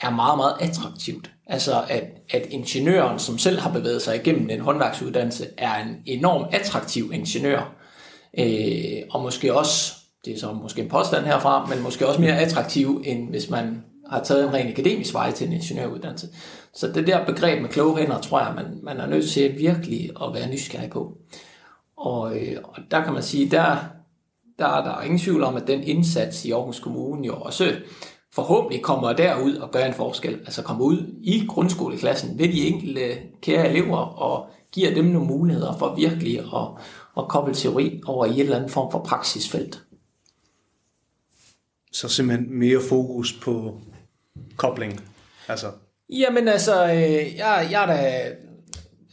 [0.00, 1.30] er meget, meget attraktivt.
[1.46, 6.46] Altså at, at ingeniøren, som selv har bevæget sig igennem en håndværksuddannelse, er en enorm
[6.52, 7.74] attraktiv ingeniør.
[8.38, 9.92] Øh, og måske også
[10.24, 13.84] det er så måske en påstand herfra, men måske også mere attraktiv, end hvis man
[14.10, 16.28] har taget en ren akademisk vej til en ingeniøruddannelse.
[16.74, 20.10] Så det der begreb med kloge hænder, tror jeg, man, man er nødt til virkelig
[20.22, 21.16] at være nysgerrig på.
[21.96, 23.76] Og, øh, og der kan man sige, der,
[24.58, 27.72] der, der er ingen tvivl om, at den indsats i Aarhus Kommune jo også
[28.34, 30.34] forhåbentlig kommer derud og gør en forskel.
[30.34, 33.02] Altså kommer ud i grundskoleklassen ved de enkelte
[33.40, 36.68] kære elever og giver dem nogle muligheder for virkelig at,
[37.18, 39.82] at koble teori over i et eller andet form for praksisfelt
[41.92, 43.80] så simpelthen mere fokus på
[44.56, 45.00] kobling.
[45.48, 45.66] Altså.
[46.10, 48.36] Jamen altså, øh, jeg, jeg er da, altså,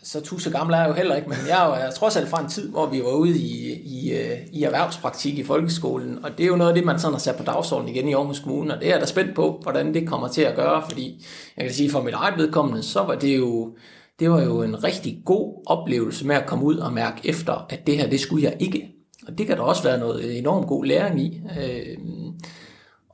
[0.03, 2.41] så tusind gammel er jeg jo heller ikke, men jeg er jo trods alt fra
[2.41, 6.43] en tid, hvor vi var ude i, i, øh, i erhvervspraktik i folkeskolen, og det
[6.43, 8.73] er jo noget af det, man sådan har sat på dagsordenen igen i Aarhus Kommune,
[8.73, 11.25] og det er jeg da spændt på, hvordan det kommer til at gøre, fordi
[11.57, 13.75] jeg kan sige, for mit eget vedkommende, så var det jo,
[14.19, 17.87] det var jo en rigtig god oplevelse med at komme ud og mærke efter, at
[17.87, 18.89] det her, det skulle jeg ikke.
[19.27, 21.41] Og det kan der også være noget enormt god læring i.
[21.61, 21.97] Øh,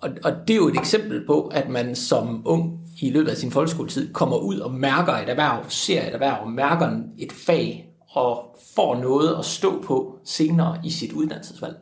[0.05, 3.37] og, og det er jo et eksempel på, at man som ung i løbet af
[3.37, 7.89] sin folkeskoletid kommer ud og mærker et erhverv, ser et erhverv, og mærker et fag,
[8.09, 11.75] og får noget at stå på senere i sit uddannelsesvalg.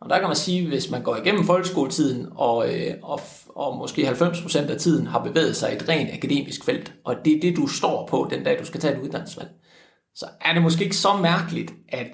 [0.00, 3.20] Og der kan man sige, hvis man går igennem folkeskoletiden, og, øh, og,
[3.56, 7.36] og måske 90% af tiden har bevæget sig i et rent akademisk felt, og det
[7.36, 9.48] er det, du står på den dag, du skal tage et uddannelsesvalg,
[10.14, 12.06] så er det måske ikke så mærkeligt, at,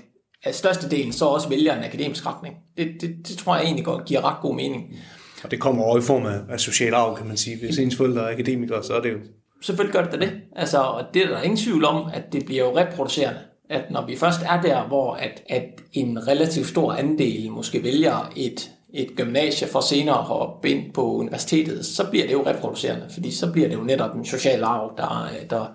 [0.42, 2.54] at størstedelen så også vælger en akademisk retning.
[2.76, 4.96] Det, det, det tror jeg egentlig godt giver ret god mening.
[5.44, 7.58] Og det kommer over i form af, af social arv, kan man sige.
[7.58, 9.18] Hvis ens forældre er akademikere, så er det jo
[9.62, 10.32] selvfølgelig gør det da det.
[10.56, 13.40] Altså, og det er der ingen tvivl om, at det bliver jo reproducerende.
[13.70, 18.32] At når vi først er der, hvor at, at en relativt stor andel måske vælger
[18.36, 23.06] et, et gymnasie for senere at hoppe ind på universitetet, så bliver det jo reproducerende,
[23.12, 25.66] fordi så bliver det jo netop en social arv, der, der,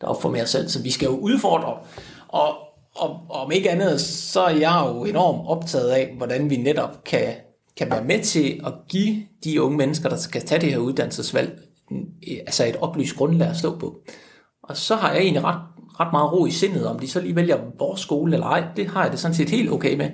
[0.00, 0.68] der opformerer selv.
[0.68, 1.78] Så vi skal jo udfordre.
[2.28, 2.48] Og,
[2.94, 7.04] og, og om ikke andet, så er jeg jo enormt optaget af, hvordan vi netop
[7.04, 7.34] kan,
[7.76, 11.60] kan være med til at give de unge mennesker, der skal tage det her uddannelsesvalg,
[12.46, 14.00] altså et oplyst grundlag at stå på.
[14.62, 15.60] Og så har jeg egentlig ret,
[16.00, 18.64] ret meget ro i sindet, om de så lige vælger vores skole eller ej.
[18.76, 20.10] Det har jeg det sådan set helt okay med.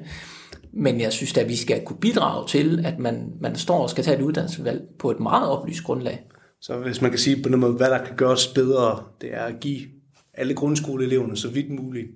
[0.72, 4.04] Men jeg synes at vi skal kunne bidrage til, at man, man står og skal
[4.04, 6.20] tage et uddannelsesvalg på et meget oplyst grundlag.
[6.60, 9.44] Så hvis man kan sige på den måde, hvad der kan gøres bedre, det er
[9.44, 9.80] at give
[10.34, 12.06] alle grundskoleeleverne så vidt muligt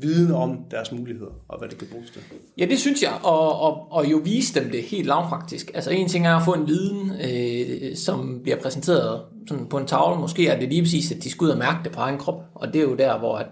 [0.00, 2.22] viden om deres muligheder, og hvad det kan bruges til.
[2.58, 5.70] Ja, det synes jeg, og, og, og jo vise dem det helt lavpraktisk.
[5.74, 9.86] Altså en ting er at få en viden, øh, som bliver præsenteret sådan på en
[9.86, 10.20] tavle.
[10.20, 12.42] Måske er det lige præcis, at de skal ud og mærke det på egen krop,
[12.54, 13.46] og det er jo der, hvor at,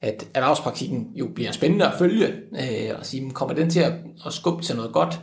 [0.00, 3.92] at erhvervspraktikken jo bliver spændende at følge, øh, og sige, kommer den til at,
[4.26, 5.20] at skubbe til noget godt?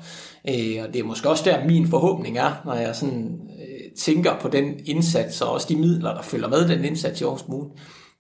[0.49, 4.39] Øh, og det er måske også der, min forhåbning er, når jeg sådan øh, tænker
[4.41, 7.69] på den indsats, og også de midler, der følger med den indsats i Aarhus Kommune,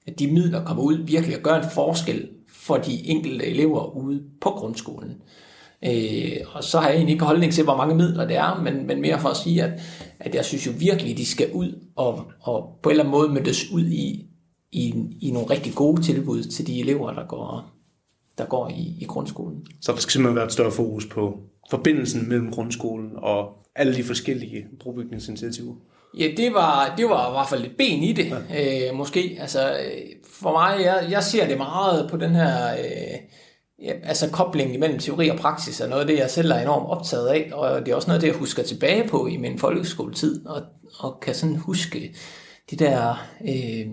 [0.09, 4.23] at de midler kommer ud virkelig og gør en forskel for de enkelte elever ude
[4.41, 5.15] på grundskolen.
[5.85, 8.87] Øh, og så har jeg egentlig ikke holdning til, hvor mange midler det er, men,
[8.87, 9.81] men mere for at sige, at,
[10.19, 13.29] at jeg synes jo virkelig, de skal ud og, og på en eller anden måde
[13.29, 14.25] mødes ud i,
[14.71, 17.71] i, i nogle rigtig gode tilbud til de elever, der går,
[18.37, 19.65] der går i, i grundskolen.
[19.81, 21.39] Så der skal simpelthen være et større fokus på
[21.69, 25.75] forbindelsen mellem grundskolen og alle de forskellige brobygningsinitiativer.
[26.17, 28.89] Ja, det var, det var i hvert fald et ben i det, ja.
[28.89, 29.37] øh, måske.
[29.41, 29.77] Altså,
[30.33, 33.17] for mig, jeg, jeg ser det meget på den her, øh,
[33.83, 36.89] ja, altså koblingen imellem teori og praksis, er noget af det, jeg selv er enormt
[36.89, 39.59] optaget af, og det er også noget af det, jeg husker tilbage på i min
[39.59, 40.61] folkeskoletid, og,
[40.99, 42.15] og kan sådan huske
[42.69, 43.87] det der øh,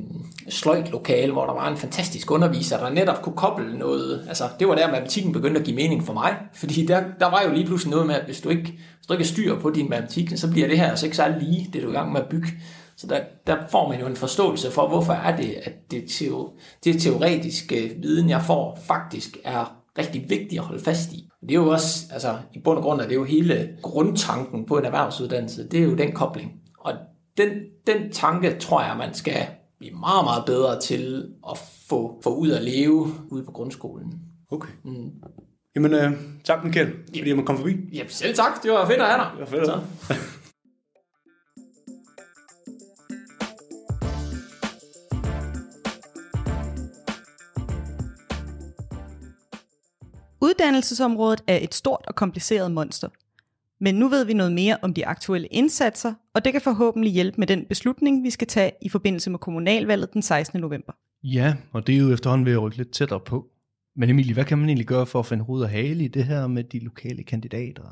[0.48, 4.24] sløjt-lokale, hvor der var en fantastisk underviser, der netop kunne koble noget.
[4.28, 6.36] Altså, det var der, matematikken begyndte at give mening for mig.
[6.54, 9.12] Fordi der, der var jo lige pludselig noget med, at hvis du ikke, hvis du
[9.12, 11.86] ikke styr på din matematik, så bliver det her altså ikke særlig lige, det du
[11.88, 12.48] er i gang med at bygge.
[12.96, 16.50] Så der, der får man jo en forståelse for, hvorfor er det, at det, teo,
[16.84, 21.28] det teoretiske viden, jeg får, faktisk er rigtig vigtigt at holde fast i.
[21.42, 24.78] Det er jo også, altså i bund og grund er det jo hele grundtanken på
[24.78, 26.52] en erhvervsuddannelse, det er jo den kobling.
[26.80, 26.92] Og
[27.36, 27.48] den,
[27.86, 29.46] den tanke tror jeg, man skal
[29.78, 31.58] blive meget, meget bedre til at
[31.88, 34.20] få, få ud at leve ude på grundskolen.
[34.50, 34.68] Okay.
[34.84, 35.10] Mm.
[35.76, 36.12] Jamen, øh,
[36.44, 37.76] tak Michael, fordi jeg må komme forbi.
[37.92, 38.62] Ja, selv tak.
[38.62, 39.30] Det var fedt at have dig.
[39.32, 40.20] Det var fedt at have
[50.40, 53.08] Uddannelsesområdet er et stort og kompliceret monster.
[53.80, 57.38] Men nu ved vi noget mere om de aktuelle indsatser, og det kan forhåbentlig hjælpe
[57.38, 60.60] med den beslutning, vi skal tage i forbindelse med kommunalvalget den 16.
[60.60, 60.92] november.
[61.22, 63.46] Ja, og det er jo efterhånden ved at rykke lidt tættere på.
[63.96, 66.24] Men Emilie, hvad kan man egentlig gøre for at finde hoved og hale i det
[66.24, 67.82] her med de lokale kandidater?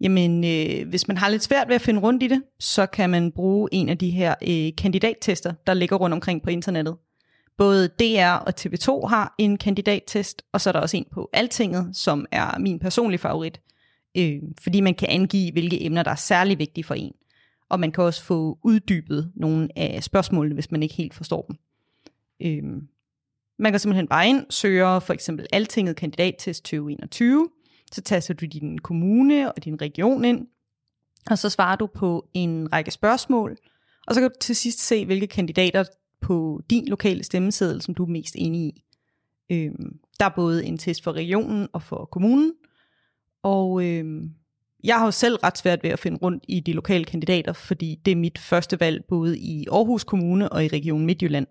[0.00, 3.10] Jamen, øh, hvis man har lidt svært ved at finde rundt i det, så kan
[3.10, 6.96] man bruge en af de her øh, kandidattester, der ligger rundt omkring på internettet.
[7.58, 11.96] Både DR og TV2 har en kandidattest, og så er der også en på Altinget,
[11.96, 13.60] som er min personlige favorit,
[14.18, 17.12] øh, fordi man kan angive, hvilke emner, der er særlig vigtige for en.
[17.68, 21.56] Og man kan også få uddybet nogle af spørgsmålene, hvis man ikke helt forstår dem.
[22.42, 22.82] Øh,
[23.58, 27.48] man kan simpelthen bare ind, søger for eksempel Altinget kandidattest 2021,
[27.92, 30.46] så taster du din kommune og din region ind,
[31.30, 33.56] og så svarer du på en række spørgsmål,
[34.06, 35.84] og så kan du til sidst se, hvilke kandidater
[36.20, 38.82] på din lokale stemmeseddel, som du er mest enig i.
[39.52, 42.52] Øhm, der er både en test for regionen og for kommunen,
[43.46, 44.04] og øh,
[44.84, 47.98] jeg har jo selv ret svært ved at finde rundt i de lokale kandidater, fordi
[48.04, 51.46] det er mit første valg både i Aarhus Kommune og i Region Midtjylland.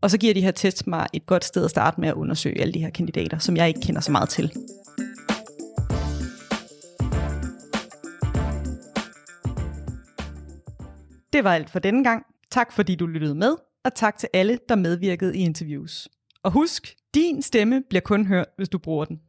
[0.00, 2.60] Og så giver de her tests mig et godt sted at starte med at undersøge
[2.60, 4.52] alle de her kandidater, som jeg ikke kender så meget til.
[11.32, 12.22] Det var alt for denne gang.
[12.50, 16.08] Tak fordi du lyttede med, og tak til alle, der medvirkede i interviews.
[16.42, 19.20] Og husk, din stemme bliver kun hørt, hvis du bruger den.